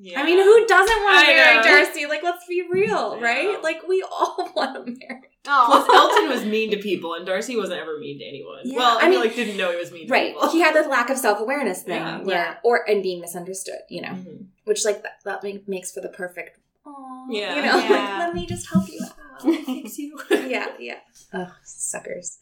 Yeah. 0.01 0.21
I 0.21 0.25
mean, 0.25 0.39
who 0.39 0.67
doesn't 0.67 0.97
want 0.97 1.21
to 1.27 1.33
marry 1.35 1.57
know. 1.57 1.63
Darcy? 1.63 2.07
Like, 2.07 2.23
let's 2.23 2.47
be 2.47 2.65
real, 2.71 3.17
I 3.19 3.21
right? 3.21 3.63
Like, 3.63 3.87
we 3.89 4.03
all 4.11 4.51
want 4.57 4.75
to 4.87 4.93
marry. 5.07 5.23
Plus, 5.45 5.89
Elton 5.89 6.29
was 6.29 6.45
mean 6.45 6.71
to 6.71 6.77
people, 6.77 7.15
and 7.15 7.27
Darcy 7.27 7.57
wasn't 7.57 7.81
ever 7.81 7.99
mean 7.99 8.19
to 8.19 8.25
anyone. 8.25 8.59
Yeah, 8.65 8.77
well, 8.77 8.99
I, 9.01 9.09
mean, 9.09 9.21
like, 9.21 9.35
didn't 9.35 9.57
know 9.57 9.71
he 9.71 9.77
was 9.79 9.91
mean 9.93 10.07
to 10.07 10.13
Right. 10.13 10.35
He 10.53 10.61
had 10.61 10.75
this 10.75 10.87
lack 10.87 11.11
of 11.11 11.17
self 11.19 11.41
awareness 11.41 11.83
thing, 11.83 11.97
Yeah. 11.97 12.23
Yeah. 12.25 12.55
or 12.65 12.89
and 12.89 13.03
being 13.03 13.21
misunderstood, 13.21 13.81
you 13.89 14.03
know, 14.03 14.09
Mhm. 14.09 14.47
which 14.65 14.85
like 14.85 15.03
that, 15.03 15.21
that 15.25 15.43
make, 15.43 15.67
makes 15.69 15.93
for 15.93 16.01
the 16.01 16.09
perfect. 16.11 16.59
Aw, 16.87 17.27
Yeah. 17.31 17.57
You 17.57 17.63
know, 17.63 17.79
Yeah. 17.85 17.91
like 17.91 18.19
let 18.19 18.35
me 18.35 18.47
just 18.47 18.69
help 18.71 18.89
you 18.89 19.01
out. 19.03 19.43
Fix 19.67 19.99
you. 19.99 20.19
yeah, 20.31 20.67
yeah. 20.79 20.99
Oh, 21.33 21.55
suckers. 21.65 22.37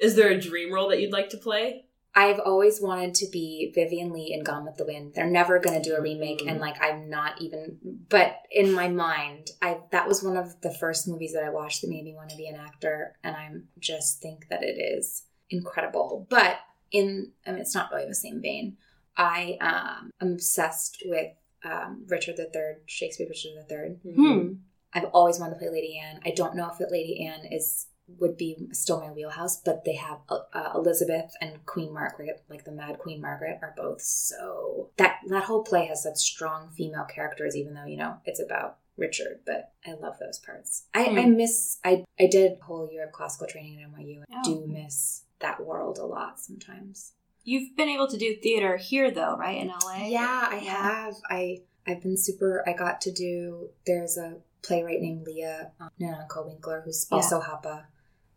Is 0.00 0.16
there 0.16 0.28
a 0.28 0.38
dream 0.40 0.72
role 0.72 0.88
that 0.90 1.00
you'd 1.00 1.12
like 1.12 1.30
to 1.30 1.38
play? 1.38 1.86
I've 2.16 2.38
always 2.38 2.80
wanted 2.80 3.14
to 3.16 3.26
be 3.32 3.72
Vivien 3.74 4.12
Leigh 4.12 4.32
in 4.32 4.44
Gone 4.44 4.64
with 4.64 4.76
the 4.76 4.84
Wind. 4.84 5.14
They're 5.14 5.26
never 5.28 5.58
going 5.58 5.80
to 5.82 5.88
do 5.88 5.96
a 5.96 6.00
remake, 6.00 6.40
Mm. 6.42 6.50
and 6.52 6.60
like 6.60 6.80
I'm 6.80 7.10
not 7.10 7.40
even. 7.40 7.78
But 8.08 8.36
in 8.52 8.72
my 8.72 8.88
mind, 8.88 9.50
I 9.60 9.80
that 9.90 10.06
was 10.06 10.22
one 10.22 10.36
of 10.36 10.60
the 10.60 10.72
first 10.72 11.08
movies 11.08 11.32
that 11.32 11.42
I 11.44 11.50
watched 11.50 11.80
that 11.80 11.90
made 11.90 12.04
me 12.04 12.14
want 12.14 12.30
to 12.30 12.36
be 12.36 12.46
an 12.46 12.54
actor, 12.56 13.16
and 13.24 13.34
I 13.36 13.50
just 13.80 14.20
think 14.22 14.46
that 14.48 14.62
it 14.62 14.78
is 14.78 15.24
incredible. 15.50 16.26
But 16.30 16.58
in, 16.92 17.32
I 17.46 17.50
mean, 17.50 17.60
it's 17.60 17.74
not 17.74 17.90
really 17.92 18.06
the 18.06 18.14
same 18.14 18.40
vein. 18.40 18.76
I 19.16 19.58
um, 19.60 20.10
am 20.20 20.32
obsessed 20.34 21.02
with 21.06 21.32
um, 21.64 22.04
Richard 22.08 22.38
III, 22.38 22.76
Shakespeare 22.86 23.26
Richard 23.28 23.52
III. 23.70 24.14
Hmm. 24.14 24.52
I've 24.92 25.04
always 25.12 25.40
wanted 25.40 25.54
to 25.54 25.58
play 25.58 25.70
Lady 25.70 25.98
Anne. 25.98 26.20
I 26.24 26.30
don't 26.30 26.54
know 26.54 26.70
if 26.70 26.78
Lady 26.90 27.26
Anne 27.26 27.46
is 27.52 27.86
would 28.18 28.36
be 28.36 28.68
still 28.72 29.00
my 29.00 29.10
wheelhouse, 29.10 29.56
but 29.60 29.84
they 29.84 29.94
have 29.94 30.18
uh, 30.28 30.40
uh, 30.52 30.72
Elizabeth 30.74 31.32
and 31.40 31.64
Queen 31.66 31.92
Margaret, 31.92 32.42
like 32.48 32.64
the 32.64 32.72
Mad 32.72 32.98
Queen 32.98 33.20
Margaret, 33.20 33.58
are 33.62 33.74
both 33.76 34.02
so 34.02 34.90
that 34.98 35.16
that 35.28 35.44
whole 35.44 35.62
play 35.62 35.86
has 35.86 36.02
such 36.02 36.16
strong 36.18 36.70
female 36.76 37.04
characters, 37.04 37.56
even 37.56 37.74
though 37.74 37.86
you 37.86 37.96
know 37.96 38.16
it's 38.24 38.40
about 38.40 38.76
Richard. 38.96 39.40
But 39.46 39.72
I 39.86 39.92
love 39.94 40.18
those 40.20 40.38
parts. 40.38 40.84
I, 40.94 41.04
Hmm. 41.04 41.18
I 41.18 41.24
miss. 41.26 41.78
I 41.84 42.04
I 42.20 42.26
did 42.26 42.58
a 42.60 42.64
whole 42.64 42.88
year 42.90 43.04
of 43.06 43.12
classical 43.12 43.46
training 43.46 43.82
at 43.82 43.90
NYU. 43.90 44.20
I 44.30 44.40
Oh. 44.40 44.42
do 44.44 44.66
miss 44.66 45.22
that 45.40 45.64
world 45.64 45.98
a 45.98 46.04
lot 46.06 46.40
sometimes. 46.40 47.12
You've 47.42 47.76
been 47.76 47.88
able 47.90 48.08
to 48.08 48.16
do 48.16 48.36
theater 48.36 48.76
here, 48.78 49.10
though, 49.10 49.36
right 49.36 49.58
in 49.60 49.68
LA? 49.68 50.06
Yeah, 50.08 50.48
I 50.50 50.60
Yeah. 50.64 50.82
have. 50.82 51.14
I 51.28 51.62
I've 51.86 52.00
been 52.02 52.16
super. 52.16 52.62
I 52.66 52.72
got 52.72 53.00
to 53.02 53.12
do. 53.12 53.70
There's 53.86 54.16
a 54.16 54.36
playwright 54.62 55.00
named 55.02 55.26
Leah 55.26 55.72
um, 55.78 55.90
Nanako 56.00 56.46
Winkler 56.46 56.80
who's 56.82 57.06
also 57.12 57.40
half 57.40 57.66
a 57.66 57.86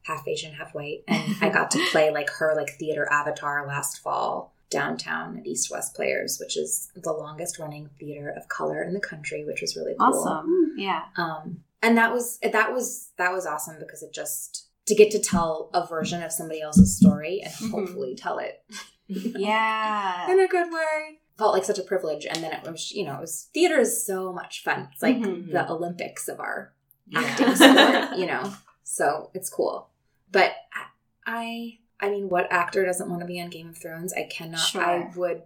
half 0.07 0.27
Asian, 0.27 0.53
half 0.53 0.73
white, 0.73 1.03
and 1.07 1.35
I 1.41 1.49
got 1.49 1.69
to 1.71 1.85
play 1.91 2.11
like 2.11 2.29
her 2.39 2.53
like 2.55 2.71
theater 2.79 3.07
avatar 3.11 3.67
last 3.67 3.99
fall 3.99 4.53
downtown 4.69 5.37
at 5.37 5.45
East 5.45 5.69
West 5.71 5.95
Players, 5.95 6.39
which 6.39 6.57
is 6.57 6.89
the 6.95 7.11
longest 7.13 7.59
running 7.59 7.89
theater 7.99 8.33
of 8.35 8.47
color 8.49 8.81
in 8.83 8.93
the 8.93 8.99
country, 8.99 9.45
which 9.45 9.61
was 9.61 9.75
really 9.75 9.95
cool. 9.99 10.07
Awesome. 10.07 10.73
Yeah. 10.77 11.03
Um, 11.17 11.63
and 11.81 11.97
that 11.97 12.11
was 12.13 12.39
that 12.41 12.73
was 12.73 13.11
that 13.17 13.31
was 13.31 13.45
awesome 13.45 13.77
because 13.79 14.01
it 14.03 14.13
just 14.13 14.67
to 14.87 14.95
get 14.95 15.11
to 15.11 15.19
tell 15.19 15.69
a 15.73 15.85
version 15.85 16.23
of 16.23 16.31
somebody 16.31 16.61
else's 16.61 16.97
story 16.97 17.41
and 17.43 17.53
Mhm. 17.53 17.71
hopefully 17.71 18.15
tell 18.15 18.39
it 18.39 18.63
Yeah. 19.07 20.31
in 20.31 20.39
a 20.39 20.47
good 20.47 20.71
way. 20.71 21.19
Felt 21.37 21.53
like 21.53 21.63
such 21.65 21.77
a 21.77 21.83
privilege, 21.83 22.25
and 22.25 22.43
then 22.43 22.51
it 22.51 22.63
was, 22.69 22.91
you 22.91 23.05
know, 23.05 23.13
it 23.15 23.21
was 23.21 23.49
theater 23.53 23.77
is 23.79 24.03
so 24.05 24.33
much 24.33 24.63
fun. 24.63 24.89
It's 24.91 25.03
like 25.03 25.17
Mhm. 25.17 25.51
the 25.51 25.69
Olympics 25.69 26.27
of 26.27 26.39
our 26.39 26.73
Yeah. 27.07 27.19
acting 27.21 27.55
sport, 27.55 28.17
you 28.17 28.25
know. 28.25 28.53
So 28.83 29.29
it's 29.33 29.49
cool. 29.49 29.89
But 30.31 30.53
I, 30.73 31.77
I, 31.99 32.05
I 32.07 32.09
mean, 32.09 32.29
what 32.29 32.51
actor 32.51 32.85
doesn't 32.85 33.09
want 33.09 33.21
to 33.21 33.25
be 33.27 33.39
on 33.41 33.49
Game 33.49 33.69
of 33.69 33.77
Thrones? 33.77 34.13
I 34.13 34.23
cannot. 34.23 34.59
Sure. 34.59 34.83
I 34.83 35.11
would. 35.15 35.41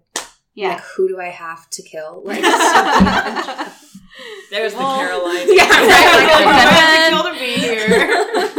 Yeah. 0.53 0.69
Like, 0.69 0.81
who 0.81 1.07
do 1.07 1.19
I 1.19 1.29
have 1.29 1.69
to 1.71 1.81
kill? 1.81 2.23
Like, 2.25 2.41
There's 4.51 4.73
Well- 4.75 4.97
the 4.97 5.05
Caroline. 5.05 5.47
Yeah, 5.55 5.69
right, 5.69 5.81
like, 5.87 6.45
I 6.45 6.53
have 6.53 7.09
to 7.09 7.15
kill 7.15 7.33
to 7.33 7.39
be 7.39 7.53
here. 7.61 8.50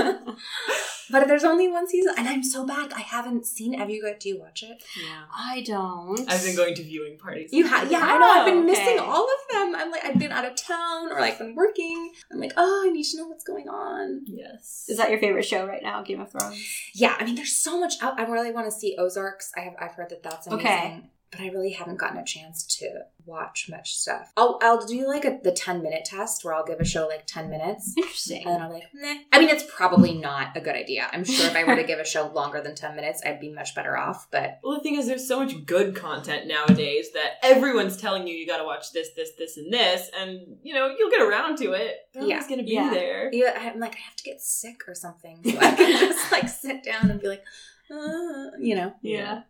But 1.12 1.28
there's 1.28 1.44
only 1.44 1.68
one 1.68 1.86
season, 1.86 2.14
and 2.18 2.26
I'm 2.28 2.42
so 2.42 2.66
bad. 2.66 2.92
I 2.94 3.00
haven't 3.00 3.46
seen. 3.46 3.74
Have 3.74 3.90
you 3.90 4.02
got? 4.02 4.18
Do 4.18 4.28
you 4.30 4.40
watch 4.40 4.62
it? 4.64 4.82
Yeah. 5.00 5.22
I 5.32 5.62
don't. 5.64 6.28
I've 6.28 6.42
been 6.42 6.56
going 6.56 6.74
to 6.74 6.82
viewing 6.82 7.18
parties. 7.18 7.50
You 7.52 7.66
have, 7.68 7.90
yeah, 7.92 8.00
I 8.02 8.18
know. 8.18 8.26
I've 8.26 8.46
been 8.46 8.62
Oh, 8.62 8.62
missing 8.64 8.98
all 8.98 9.24
of 9.24 9.52
them. 9.52 9.74
I'm 9.76 9.90
like, 9.90 10.04
I've 10.04 10.18
been 10.18 10.32
out 10.32 10.44
of 10.44 10.56
town 10.56 11.12
or 11.12 11.20
like 11.20 11.38
been 11.38 11.54
working. 11.54 12.12
I'm 12.32 12.40
like, 12.40 12.52
oh, 12.56 12.84
I 12.86 12.90
need 12.90 13.04
to 13.04 13.18
know 13.18 13.28
what's 13.28 13.44
going 13.44 13.68
on. 13.68 14.22
Yes. 14.26 14.86
Is 14.88 14.96
that 14.98 15.10
your 15.10 15.18
favorite 15.20 15.44
show 15.44 15.66
right 15.66 15.82
now, 15.82 16.02
Game 16.02 16.20
of 16.20 16.32
Thrones? 16.32 16.58
Yeah, 16.94 17.14
I 17.18 17.24
mean, 17.24 17.34
there's 17.34 17.56
so 17.56 17.78
much 17.78 17.94
out. 18.02 18.18
I 18.18 18.24
really 18.24 18.50
want 18.52 18.66
to 18.66 18.72
see 18.72 18.96
Ozarks. 18.98 19.52
I 19.56 19.60
have, 19.60 19.74
I've 19.78 19.92
heard 19.94 20.10
that 20.10 20.22
that's 20.22 20.46
amazing. 20.46 20.66
Okay. 20.66 21.00
But 21.32 21.40
I 21.40 21.48
really 21.48 21.70
haven't 21.70 21.96
gotten 21.98 22.18
a 22.18 22.24
chance 22.24 22.64
to 22.78 22.90
watch 23.24 23.66
much 23.70 23.94
stuff. 23.96 24.30
I'll, 24.36 24.58
I'll 24.60 24.84
do 24.84 25.08
like 25.08 25.24
a, 25.24 25.38
the 25.42 25.50
10 25.52 25.82
minute 25.82 26.04
test 26.04 26.44
where 26.44 26.52
I'll 26.52 26.64
give 26.64 26.78
a 26.78 26.84
show 26.84 27.06
like 27.08 27.26
10 27.26 27.48
minutes. 27.48 27.94
Interesting. 27.96 28.46
And 28.46 28.60
then 28.60 28.68
be 28.68 28.74
like, 28.74 28.82
nah. 28.92 29.14
I 29.32 29.38
mean, 29.38 29.48
it's 29.48 29.64
probably 29.74 30.12
not 30.12 30.54
a 30.56 30.60
good 30.60 30.74
idea. 30.76 31.08
I'm 31.10 31.24
sure 31.24 31.46
if 31.46 31.56
I 31.56 31.64
were 31.64 31.76
to 31.76 31.84
give 31.84 31.98
a 31.98 32.04
show 32.04 32.26
longer 32.28 32.60
than 32.60 32.74
10 32.74 32.94
minutes, 32.96 33.22
I'd 33.24 33.40
be 33.40 33.50
much 33.50 33.74
better 33.74 33.96
off. 33.96 34.28
But 34.30 34.58
Well, 34.62 34.74
the 34.76 34.82
thing 34.82 34.96
is, 34.96 35.06
there's 35.06 35.26
so 35.26 35.42
much 35.42 35.64
good 35.64 35.96
content 35.96 36.46
nowadays 36.48 37.12
that 37.14 37.34
everyone's 37.42 37.96
telling 37.96 38.26
you 38.26 38.34
you 38.34 38.46
got 38.46 38.58
to 38.58 38.64
watch 38.64 38.92
this, 38.92 39.08
this, 39.16 39.30
this, 39.38 39.56
and 39.56 39.72
this, 39.72 40.10
and 40.14 40.58
you 40.62 40.74
know 40.74 40.94
you'll 40.98 41.10
get 41.10 41.22
around 41.22 41.56
to 41.58 41.72
it. 41.72 41.96
Yeah. 42.14 42.20
always 42.22 42.46
going 42.46 42.58
to 42.58 42.64
be 42.66 42.72
Yeah. 42.72 42.90
there. 42.90 43.30
yeah, 43.32 43.54
I'm 43.72 43.80
like, 43.80 43.94
I 43.94 44.00
have 44.00 44.16
to 44.16 44.24
get 44.24 44.42
sick 44.42 44.82
or 44.86 44.94
something. 44.94 45.40
So 45.44 45.56
I 45.58 45.70
can 45.70 45.98
just 46.08 46.30
like 46.30 46.48
sit 46.50 46.82
down 46.84 47.10
and 47.10 47.20
be 47.22 47.28
like, 47.28 47.44
uh, 47.90 48.50
you 48.60 48.74
know. 48.74 48.92
Yeah. 49.00 49.42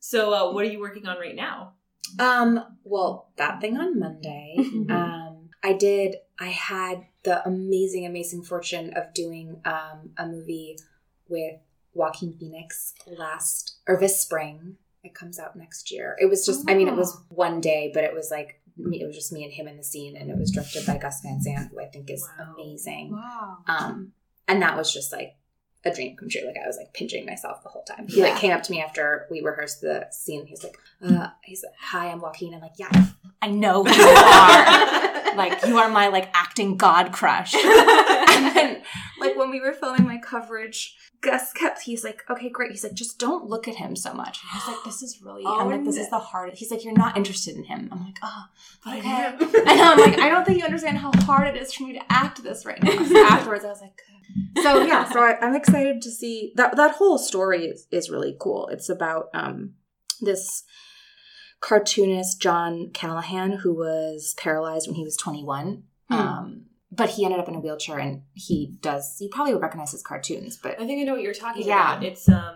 So, 0.00 0.32
uh, 0.32 0.52
what 0.52 0.64
are 0.64 0.68
you 0.68 0.80
working 0.80 1.06
on 1.06 1.18
right 1.18 1.34
now? 1.34 1.72
Um, 2.18 2.60
well, 2.84 3.30
that 3.36 3.60
thing 3.60 3.76
on 3.76 3.98
Monday. 3.98 4.54
Mhm. 4.58 4.90
Um, 4.90 5.50
I 5.62 5.72
did. 5.72 6.16
I 6.38 6.46
had 6.48 7.06
the 7.24 7.44
amazing, 7.46 8.06
amazing 8.06 8.42
fortune 8.44 8.92
of 8.94 9.12
doing 9.14 9.60
um, 9.64 10.10
a 10.16 10.26
movie 10.26 10.78
with 11.28 11.56
Joaquin 11.92 12.34
Phoenix 12.38 12.94
last 13.06 13.78
or 13.88 13.96
this 13.98 14.20
spring. 14.20 14.76
It 15.02 15.14
comes 15.14 15.38
out 15.40 15.56
next 15.56 15.90
year. 15.90 16.16
It 16.20 16.26
was 16.30 16.46
just. 16.46 16.70
I 16.70 16.74
mean, 16.74 16.86
it 16.88 16.94
was 16.96 17.20
one 17.30 17.60
day, 17.60 17.90
but 17.92 18.04
it 18.04 18.14
was 18.14 18.30
like 18.30 18.60
me, 18.76 19.00
it 19.02 19.06
was 19.06 19.16
just 19.16 19.32
me 19.32 19.42
and 19.44 19.52
him 19.52 19.66
in 19.66 19.76
the 19.76 19.82
scene, 19.84 20.16
and 20.16 20.30
it 20.30 20.36
was 20.38 20.50
directed 20.52 20.86
by 20.86 20.98
Gus 20.98 21.20
Van 21.22 21.40
Sant, 21.40 21.70
who 21.72 21.80
I 21.80 21.86
think 21.86 22.10
is 22.10 22.28
Wow. 22.38 22.54
amazing. 22.54 23.12
wow. 23.12 23.56
Um, 23.66 24.12
and 24.46 24.62
that 24.62 24.76
was 24.76 24.92
just 24.92 25.10
like 25.12 25.36
a 25.86 25.94
dream 25.94 26.16
come 26.16 26.28
true. 26.28 26.42
Like 26.46 26.56
I 26.62 26.66
was 26.66 26.76
like 26.76 26.92
pinching 26.92 27.24
myself 27.26 27.62
the 27.62 27.68
whole 27.68 27.84
time. 27.84 28.06
He 28.08 28.18
Yeah. 28.20 28.28
like 28.30 28.36
came 28.36 28.52
up 28.52 28.62
to 28.64 28.70
me 28.72 28.80
after 28.82 29.26
we 29.30 29.40
rehearsed 29.40 29.80
the 29.80 30.06
scene. 30.10 30.46
He's 30.46 30.62
like, 30.64 30.76
uh, 31.02 31.28
he's 31.44 31.62
like, 31.64 31.74
"Hi, 31.80 32.10
I'm 32.10 32.20
Joaquin." 32.20 32.54
I'm 32.54 32.60
like, 32.60 32.78
"Yeah." 32.78 32.90
I 33.42 33.48
know 33.48 33.84
who 33.84 33.94
you 33.94 34.02
are. 34.08 35.36
like 35.36 35.66
you 35.66 35.76
are 35.78 35.88
my 35.90 36.08
like 36.08 36.30
acting 36.34 36.76
god 36.76 37.12
crush. 37.12 37.54
and 37.54 38.56
then 38.56 38.82
like 39.20 39.36
when 39.36 39.50
we 39.50 39.60
were 39.60 39.72
filming 39.72 40.04
my 40.04 40.18
coverage, 40.18 40.96
Gus 41.20 41.52
kept. 41.52 41.82
He's 41.82 42.02
like, 42.04 42.22
"Okay, 42.30 42.48
great." 42.48 42.70
He's 42.70 42.84
like, 42.84 42.94
"Just 42.94 43.18
don't." 43.18 43.46
Look 43.46 43.68
at 43.68 43.76
him 43.76 43.94
so 43.96 44.12
much. 44.12 44.40
And 44.42 44.50
I 44.52 44.56
was 44.56 44.76
like, 44.76 44.84
this 44.84 45.02
is 45.02 45.22
really 45.22 45.42
Oh, 45.46 45.60
I'm 45.60 45.68
like, 45.70 45.84
this 45.84 45.96
is 45.96 46.10
the 46.10 46.18
hardest. 46.18 46.58
He's 46.58 46.70
like, 46.70 46.84
you're 46.84 46.92
not 46.96 47.16
interested 47.16 47.54
in 47.56 47.64
him. 47.64 47.88
I'm 47.92 48.00
like, 48.04 48.16
oh, 48.22 48.44
But 48.84 48.98
okay. 48.98 49.08
I 49.08 49.24
am. 49.26 49.40
and 49.40 49.80
I'm 49.80 49.98
like, 49.98 50.18
I 50.18 50.28
don't 50.28 50.44
think 50.44 50.58
you 50.58 50.64
understand 50.64 50.98
how 50.98 51.12
hard 51.22 51.54
it 51.54 51.60
is 51.62 51.72
for 51.72 51.84
me 51.84 51.92
to 51.92 52.00
act 52.12 52.42
this 52.42 52.64
right 52.66 52.82
now. 52.82 53.04
So 53.04 53.18
afterwards 53.26 53.64
I 53.64 53.68
was 53.68 53.80
like, 53.80 54.02
so 54.62 54.82
yeah, 54.84 55.08
so 55.10 55.20
I, 55.20 55.38
I'm 55.40 55.54
excited 55.54 56.02
to 56.02 56.10
see 56.10 56.52
that. 56.56 56.76
That 56.76 56.96
whole 56.96 57.18
story 57.18 57.66
is 57.66 57.86
is 57.90 58.10
really 58.10 58.36
cool. 58.40 58.68
It's 58.68 58.88
about 58.88 59.26
um 59.34 59.74
this 60.20 60.64
cartoonist 61.60 62.40
John 62.40 62.90
Callahan 62.92 63.52
who 63.52 63.74
was 63.74 64.34
paralyzed 64.38 64.86
when 64.88 64.96
he 64.96 65.04
was 65.04 65.16
21. 65.16 65.82
Hmm. 66.08 66.14
um, 66.14 66.62
but 66.92 67.10
he 67.10 67.24
ended 67.24 67.40
up 67.40 67.48
in 67.48 67.56
a 67.56 67.60
wheelchair 67.60 67.98
and 67.98 68.22
he 68.32 68.76
does, 68.80 69.16
you 69.20 69.28
probably 69.30 69.52
would 69.54 69.60
recognize 69.62 69.90
his 69.90 70.02
cartoons, 70.04 70.56
but 70.56 70.80
I 70.80 70.86
think 70.86 71.00
I 71.00 71.04
know 71.04 71.14
what 71.14 71.22
you're 71.22 71.34
talking 71.34 71.66
Yeah. 71.66 71.94
about. 71.94 72.04
It's 72.04 72.28
um 72.28 72.54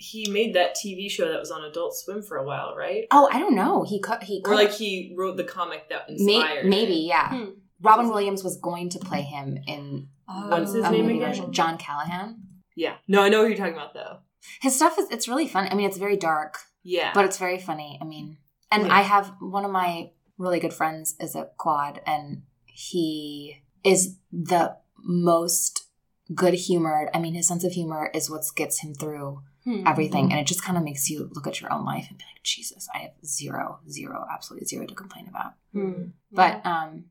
he 0.00 0.30
made 0.30 0.54
that 0.54 0.76
TV 0.76 1.10
show 1.10 1.28
that 1.28 1.40
was 1.40 1.50
on 1.50 1.64
Adult 1.64 1.96
Swim 1.96 2.22
for 2.22 2.36
a 2.36 2.44
while, 2.46 2.76
right? 2.76 3.06
oh, 3.10 3.28
I 3.32 3.40
don't 3.40 3.56
know. 3.56 3.82
He 3.82 4.00
cut, 4.00 4.22
he 4.22 4.40
Or 4.46 4.54
like 4.54 4.70
he 4.70 5.12
wrote 5.18 5.36
the 5.36 5.42
comic 5.44 5.88
that 5.88 6.08
May- 6.08 6.36
inspired. 6.36 6.66
maybe, 6.66 7.04
it. 7.04 7.08
yeah. 7.08 7.30
Hmm. 7.30 7.44
Robin 7.80 8.08
Williams 8.08 8.44
was 8.44 8.56
going 8.58 8.90
to 8.90 8.98
play 9.00 9.22
him 9.22 9.58
in 9.66 10.08
What's 10.28 10.72
his 10.72 10.82
name 10.90 11.08
again? 11.08 11.20
version. 11.20 11.52
John 11.52 11.78
Callahan. 11.78 12.42
Yeah. 12.76 12.96
No, 13.08 13.22
I 13.22 13.28
know 13.28 13.42
who 13.42 13.48
you're 13.48 13.56
talking 13.56 13.72
about 13.74 13.94
though. 13.94 14.18
His 14.60 14.76
stuff 14.76 14.98
is 14.98 15.08
it's 15.10 15.26
really 15.28 15.48
fun. 15.48 15.68
I 15.70 15.74
mean, 15.74 15.86
it's 15.88 15.98
very 15.98 16.16
dark, 16.16 16.58
Yeah. 16.82 17.12
but 17.14 17.24
it's 17.24 17.38
very 17.38 17.58
funny. 17.58 17.98
I 18.00 18.04
mean, 18.04 18.38
and 18.70 18.86
Yeah. 18.86 18.94
I 18.96 19.02
have 19.02 19.32
one 19.40 19.64
of 19.64 19.70
my 19.70 20.10
really 20.36 20.60
good 20.60 20.72
friends 20.74 21.16
is 21.18 21.34
a 21.34 21.50
quad, 21.56 22.00
and 22.06 22.42
he 22.66 23.62
is 23.84 24.16
the 24.32 24.76
most 25.02 25.86
good 26.34 26.54
humored. 26.54 27.08
I 27.14 27.18
mean, 27.18 27.34
his 27.34 27.48
sense 27.48 27.64
of 27.64 27.72
humor 27.72 28.10
is 28.14 28.30
what 28.30 28.44
gets 28.54 28.80
him 28.80 28.94
through 28.94 29.42
Hmm. 29.64 29.86
everything, 29.86 30.30
and 30.30 30.38
it 30.40 30.46
just 30.46 30.62
kind 30.62 30.78
of 30.78 30.84
makes 30.84 31.10
you 31.10 31.28
look 31.34 31.46
at 31.46 31.60
your 31.60 31.72
own 31.72 31.84
life 31.84 32.06
and 32.08 32.16
be 32.18 32.24
like, 32.24 32.42
Jesus, 32.44 32.88
I 32.94 32.98
have 32.98 33.10
zero, 33.24 33.80
zero, 33.88 34.24
absolutely 34.32 34.66
zero 34.66 34.86
to 34.86 34.94
complain 34.94 35.26
about. 35.28 35.54
Hmm. 35.72 36.10
But 36.30 36.64
um, 36.64 37.06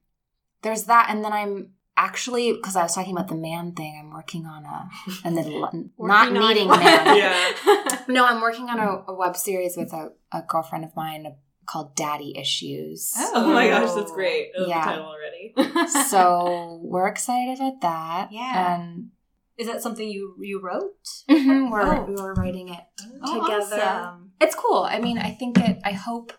there's 0.62 0.86
that, 0.86 1.08
and 1.10 1.24
then 1.24 1.34
I'm 1.34 1.74
actually 1.98 2.54
because 2.54 2.76
I 2.76 2.84
was 2.84 2.94
talking 2.96 3.12
about 3.14 3.28
the 3.28 3.36
man 3.36 3.74
thing. 3.74 4.00
I'm 4.00 4.12
working 4.14 4.46
on 4.46 4.64
a 4.66 4.90
and 5.26 5.36
then 5.38 5.52
not 5.60 5.74
Working 5.98 6.34
needing 6.40 6.68
man. 6.70 7.18
yeah. 7.18 8.04
No, 8.08 8.26
I'm 8.26 8.40
working 8.40 8.70
on 8.70 8.80
a, 8.80 9.12
a 9.12 9.14
web 9.14 9.36
series 9.36 9.76
with 9.76 9.92
a, 9.92 10.12
a 10.32 10.42
girlfriend 10.48 10.86
of 10.86 10.96
mine 10.96 11.26
called 11.66 11.94
Daddy 11.98 12.38
Issues. 12.38 13.12
Oh 13.18 13.52
my 13.52 13.68
gosh, 13.68 13.94
that's 13.94 14.12
great. 14.14 14.52
I 14.58 14.62
love 14.62 14.70
Yeah. 14.70 14.80
the 14.86 14.92
title 14.92 15.06
already. 15.06 15.90
So 16.08 16.80
we're 16.84 17.08
excited 17.08 17.58
about 17.60 17.82
that. 17.82 18.30
Yeah. 18.32 18.76
And 18.80 19.10
Is 19.58 19.68
that 19.68 19.82
something 19.82 20.08
you 20.08 20.36
you 20.40 20.62
wrote? 20.62 20.94
mhm, 21.30 21.70
we're, 21.70 21.82
Oh. 21.82 22.06
we're 22.08 22.34
writing 22.36 22.70
it 22.70 22.80
Oh, 23.24 23.42
together. 23.44 23.82
awesome. 23.84 24.32
It's 24.40 24.56
cool. 24.56 24.84
I 24.84 25.00
mean, 25.00 25.18
I 25.18 25.32
think 25.32 25.58
it, 25.60 25.80
I 25.84 25.92
hope. 25.92 26.32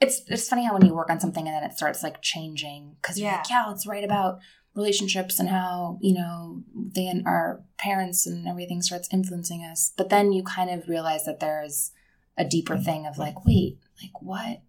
It's, 0.00 0.20
it's 0.28 0.46
funny 0.48 0.64
how 0.66 0.74
when 0.74 0.84
you 0.84 0.94
work 0.94 1.08
on 1.08 1.20
something 1.20 1.46
and 1.48 1.54
then 1.56 1.64
it 1.64 1.74
starts 1.76 2.02
like 2.02 2.20
changing 2.20 2.96
because 3.00 3.18
you're 3.18 3.30
Yeah. 3.30 3.36
like, 3.38 3.50
yeah, 3.50 3.64
let's 3.66 3.86
write 3.86 4.04
about 4.04 4.40
relationships 4.76 5.40
and 5.40 5.48
how, 5.48 5.98
you 6.02 6.14
know, 6.14 6.62
they 6.94 7.06
and 7.06 7.26
our 7.26 7.62
parents 7.78 8.26
and 8.26 8.46
everything 8.46 8.82
starts 8.82 9.08
influencing 9.10 9.62
us. 9.64 9.92
But 9.96 10.10
then 10.10 10.32
you 10.32 10.42
kind 10.44 10.70
of 10.70 10.86
realize 10.88 11.24
that 11.24 11.40
there's 11.40 11.92
a 12.36 12.44
deeper 12.44 12.76
thing 12.76 13.06
of 13.06 13.16
like, 13.16 13.46
wait, 13.46 13.78
like 14.02 14.20
what, 14.20 14.60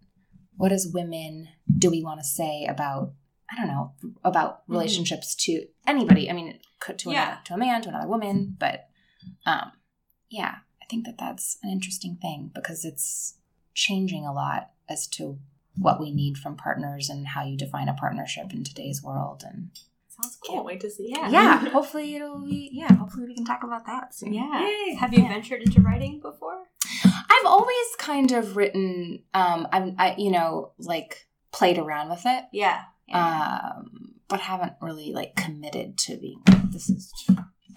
what 0.56 0.72
as 0.72 0.88
women 0.92 1.48
do 1.76 1.90
we 1.90 2.02
want 2.02 2.20
to 2.20 2.26
say 2.26 2.66
about, 2.68 3.12
I 3.50 3.56
don't 3.56 3.68
know, 3.68 3.92
about 4.24 4.66
Mhm. 4.66 4.72
relationships 4.72 5.34
to 5.44 5.66
anybody? 5.86 6.30
I 6.30 6.32
mean, 6.32 6.58
to, 6.86 7.10
Yeah. 7.10 7.22
another, 7.26 7.40
to 7.44 7.54
a 7.54 7.58
man, 7.58 7.82
to 7.82 7.88
another 7.90 8.08
woman, 8.08 8.56
but 8.58 8.88
um, 9.44 9.72
yeah, 10.30 10.56
I 10.82 10.86
think 10.88 11.04
that 11.04 11.18
that's 11.18 11.58
an 11.62 11.68
interesting 11.70 12.16
thing 12.16 12.50
because 12.54 12.84
it's 12.84 13.36
changing 13.74 14.24
a 14.24 14.32
lot 14.32 14.70
as 14.88 15.06
to 15.08 15.38
what 15.76 16.00
we 16.00 16.10
need 16.12 16.38
from 16.38 16.56
partners 16.56 17.10
and 17.10 17.28
how 17.28 17.44
you 17.44 17.56
define 17.56 17.88
a 17.88 17.94
partnership 17.94 18.52
in 18.52 18.64
today's 18.64 19.02
world. 19.02 19.44
And 19.46 19.70
Sounds 20.20 20.38
Can't 20.46 20.64
wait 20.64 20.80
to 20.80 20.90
see. 20.90 21.10
Yeah. 21.14 21.28
yeah, 21.30 21.58
hopefully 21.70 22.14
it'll 22.16 22.40
be, 22.44 22.70
yeah, 22.72 22.92
hopefully 22.94 23.26
we 23.26 23.34
can 23.34 23.44
talk 23.44 23.62
about 23.62 23.86
that 23.86 24.14
soon. 24.14 24.32
Yeah. 24.32 24.60
Yay. 24.66 24.94
Have 24.94 25.12
you 25.14 25.22
Yeah. 25.22 25.28
ventured 25.28 25.62
into 25.62 25.80
writing 25.80 26.20
before? 26.20 26.64
I've 27.04 27.46
always 27.46 27.86
kind 27.98 28.32
of 28.32 28.56
written, 28.56 29.22
um, 29.34 29.68
I'm, 29.72 29.94
I, 29.98 30.14
you 30.18 30.30
know, 30.30 30.72
like 30.78 31.26
played 31.52 31.78
around 31.78 32.10
with 32.10 32.22
it, 32.24 32.44
Yeah. 32.52 32.82
um, 33.12 34.14
but 34.28 34.40
haven't 34.40 34.72
really 34.80 35.12
like 35.12 35.36
committed 35.36 35.96
to 35.98 36.16
being 36.16 36.42
like, 36.48 36.70
this 36.72 36.90
is. 36.90 37.12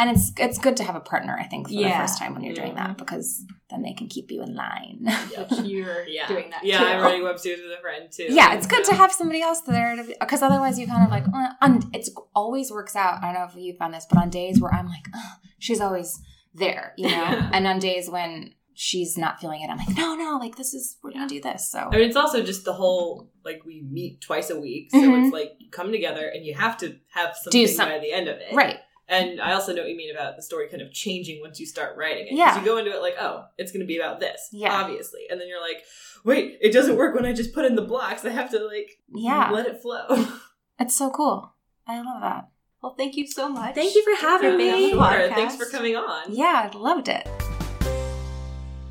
And 0.02 0.10
it's 0.10 0.32
it's 0.40 0.58
good 0.58 0.76
to 0.78 0.84
have 0.84 0.96
a 0.96 1.00
partner, 1.00 1.38
I 1.40 1.46
think, 1.46 1.68
for 1.68 1.76
the 1.76 1.84
first 2.02 2.18
time 2.18 2.34
when 2.34 2.44
you're 2.44 2.56
doing 2.56 2.74
that 2.76 2.98
because 2.98 3.46
then 3.70 3.84
they 3.84 3.94
can 3.94 4.08
keep 4.08 4.32
you 4.32 4.42
in 4.42 4.56
line. 4.56 5.06
Which 5.38 5.60
you're 5.72 6.08
Yeah. 6.08 6.28
doing 6.28 6.50
that 6.50 6.66
Yeah, 6.66 6.80
too. 6.80 6.86
I'm 6.86 7.02
writing 7.04 7.24
web 7.24 7.38
series 7.38 7.62
with 7.62 7.78
a 7.78 7.82
friend 7.82 8.12
too. 8.12 8.28
yeah, 8.30 8.56
it's 8.56 8.66
good 8.66 8.84
to 8.86 8.96
have 8.96 9.12
somebody 9.12 9.42
else 9.42 9.62
there 9.62 9.96
because 10.20 10.42
otherwise 10.42 10.80
you 10.80 10.88
kind 10.88 11.04
of 11.06 11.12
like, 11.12 11.26
uh, 11.32 11.50
on, 11.62 11.82
it's 11.94 12.10
always 12.34 12.72
works 12.72 12.96
out. 12.96 13.20
I 13.22 13.26
don't 13.28 13.34
know 13.36 13.48
if 13.50 13.56
you 13.56 13.76
found 13.78 13.94
this, 13.94 14.08
but 14.10 14.18
on 14.18 14.30
days 14.32 14.60
where 14.60 14.74
I'm 14.74 14.88
like, 14.88 15.06
oh, 15.16 15.34
she's 15.60 15.80
always 15.82 16.20
there, 16.56 16.94
you 16.98 17.06
know, 17.08 17.12
Yeah. 17.12 17.50
and 17.54 17.68
on 17.68 17.78
days 17.78 18.10
when 18.10 18.56
she's 18.74 19.18
not 19.20 19.40
feeling 19.40 19.62
it, 19.62 19.70
I'm 19.70 19.78
like, 19.78 19.96
no, 19.96 20.16
no, 20.16 20.38
like 20.42 20.56
this 20.56 20.74
is 20.74 20.98
we're 21.04 21.12
gonna 21.12 21.28
do 21.28 21.40
this. 21.42 21.70
So 21.72 21.78
I 21.92 21.98
mean, 21.98 22.08
it's 22.10 22.16
also 22.18 22.42
just 22.42 22.66
the 22.66 22.74
whole 22.74 23.30
like 23.46 23.62
we 23.66 23.84
meet 23.88 24.20
twice 24.22 24.50
a 24.50 24.60
week, 24.60 24.90
so 24.92 24.98
Mhm. 24.98 25.26
it's 25.26 25.34
like 25.34 25.52
you 25.60 25.70
come 25.70 25.92
together 25.92 26.26
and 26.28 26.44
you 26.46 26.56
have 26.56 26.76
to 26.80 26.96
have 27.14 27.36
something 27.36 27.68
some- 27.68 27.90
by 27.90 28.00
the 28.00 28.12
end 28.12 28.28
of 28.28 28.38
it, 28.38 28.54
right, 28.54 28.80
And 29.12 29.42
I 29.42 29.52
also 29.54 29.74
know 29.76 29.82
what 29.82 29.90
you 29.92 29.98
mean 29.98 30.16
about 30.16 30.38
the 30.38 30.42
story 30.42 30.68
kind 30.70 30.82
of 30.82 30.92
changing 30.94 31.42
once 31.42 31.60
you 31.60 31.66
start 31.66 31.98
writing 31.98 32.28
it. 32.28 32.30
'Cause 32.30 32.38
Yeah. 32.40 32.46
Because 32.54 32.62
you 32.66 32.72
go 32.72 32.78
into 32.78 32.92
it 32.92 33.02
like, 33.02 33.16
oh, 33.20 33.44
it's 33.58 33.72
going 33.72 33.82
to 33.82 33.86
be 33.86 33.98
about 33.98 34.20
this, 34.22 34.48
Yeah. 34.52 34.74
obviously, 34.82 35.22
and 35.30 35.40
then 35.40 35.48
you're 35.50 35.62
like, 35.62 35.84
wait, 36.24 36.58
it 36.62 36.72
doesn't 36.72 36.96
work 36.96 37.14
when 37.14 37.26
I 37.26 37.34
just 37.34 37.54
put 37.54 37.66
in 37.66 37.76
the 37.76 37.82
blocks. 37.82 38.24
I 38.26 38.30
have 38.30 38.50
to 38.52 38.60
like 38.66 38.90
yeah, 39.14 39.52
let 39.52 39.68
it 39.68 39.82
flow. 39.82 40.08
it's 40.80 40.96
so 40.96 41.10
cool. 41.10 41.54
I 41.88 41.98
love 42.02 42.22
that. 42.22 42.48
Well, 42.82 42.96
thank 42.98 43.16
you 43.18 43.28
so 43.28 43.48
much. 43.50 43.76
Thank 43.76 43.94
you 43.94 44.04
for 44.04 44.22
having 44.26 44.58
me. 44.58 44.70
on 44.72 44.82
the 44.82 44.90
Sure, 44.90 45.00
podcast. 45.02 45.36
Thanks 45.36 45.56
for 45.58 45.66
coming 45.66 45.96
on. 45.96 46.34
Yeah, 46.34 46.70
I 46.74 46.78
loved 46.78 47.10
it. 47.10 47.28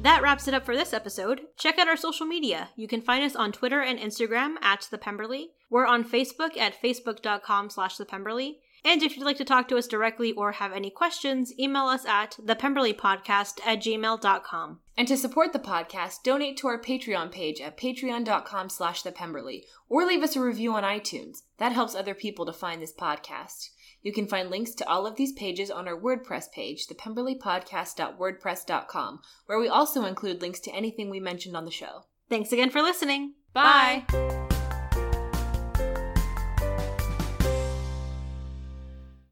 That 0.02 0.22
wraps 0.22 0.48
it 0.48 0.54
up 0.54 0.64
for 0.64 0.76
this 0.76 0.92
episode. 0.94 1.42
Check 1.58 1.78
out 1.78 1.88
our 1.88 1.96
social 1.96 2.24
media. 2.26 2.70
You 2.76 2.88
can 2.88 3.02
find 3.02 3.22
us 3.24 3.36
on 3.36 3.52
Twitter 3.52 3.80
and 3.82 3.98
Instagram 3.98 4.54
at 4.62 4.86
The 4.90 4.96
Pemberley. 4.98 5.50
We're 5.68 5.86
on 5.86 6.04
Facebook 6.04 6.56
at 6.56 6.80
facebook.com 6.80 7.68
slash 7.70 7.96
The 7.96 8.06
Pemberley. 8.06 8.60
And 8.84 9.02
if 9.02 9.16
you'd 9.16 9.24
like 9.24 9.38
to 9.38 9.44
talk 9.44 9.68
to 9.68 9.76
us 9.76 9.86
directly 9.86 10.32
or 10.32 10.50
have 10.52 10.72
any 10.72 10.90
questions, 10.90 11.52
email 11.58 11.86
us 11.86 12.04
at 12.06 12.36
thepemberleypodcast 12.44 13.60
at 13.66 13.80
gmail.com. 13.80 14.80
And 14.96 15.08
to 15.08 15.16
support 15.16 15.52
the 15.52 15.58
podcast, 15.58 16.22
donate 16.24 16.56
to 16.58 16.68
our 16.68 16.80
Patreon 16.80 17.32
page 17.32 17.60
at 17.60 17.76
patreon.com 17.78 18.68
slash 18.68 19.02
thepemberley, 19.02 19.64
or 19.88 20.04
leave 20.04 20.22
us 20.22 20.36
a 20.36 20.40
review 20.40 20.74
on 20.74 20.82
iTunes. 20.82 21.38
That 21.58 21.72
helps 21.72 21.94
other 21.94 22.14
people 22.14 22.44
to 22.46 22.52
find 22.52 22.82
this 22.82 22.92
podcast. 22.92 23.70
You 24.02 24.12
can 24.12 24.26
find 24.26 24.50
links 24.50 24.74
to 24.74 24.86
all 24.88 25.06
of 25.06 25.16
these 25.16 25.32
pages 25.32 25.70
on 25.70 25.86
our 25.86 25.98
WordPress 25.98 26.50
page, 26.52 26.86
thepemberleypodcast.wordpress.com, 26.86 29.20
where 29.46 29.58
we 29.58 29.68
also 29.68 30.04
include 30.04 30.40
links 30.40 30.60
to 30.60 30.72
anything 30.72 31.10
we 31.10 31.20
mentioned 31.20 31.54
on 31.56 31.66
the 31.66 31.70
show. 31.70 32.04
Thanks 32.30 32.52
again 32.52 32.70
for 32.70 32.80
listening. 32.80 33.34
Bye. 33.52 34.04
Bye. 34.08 34.49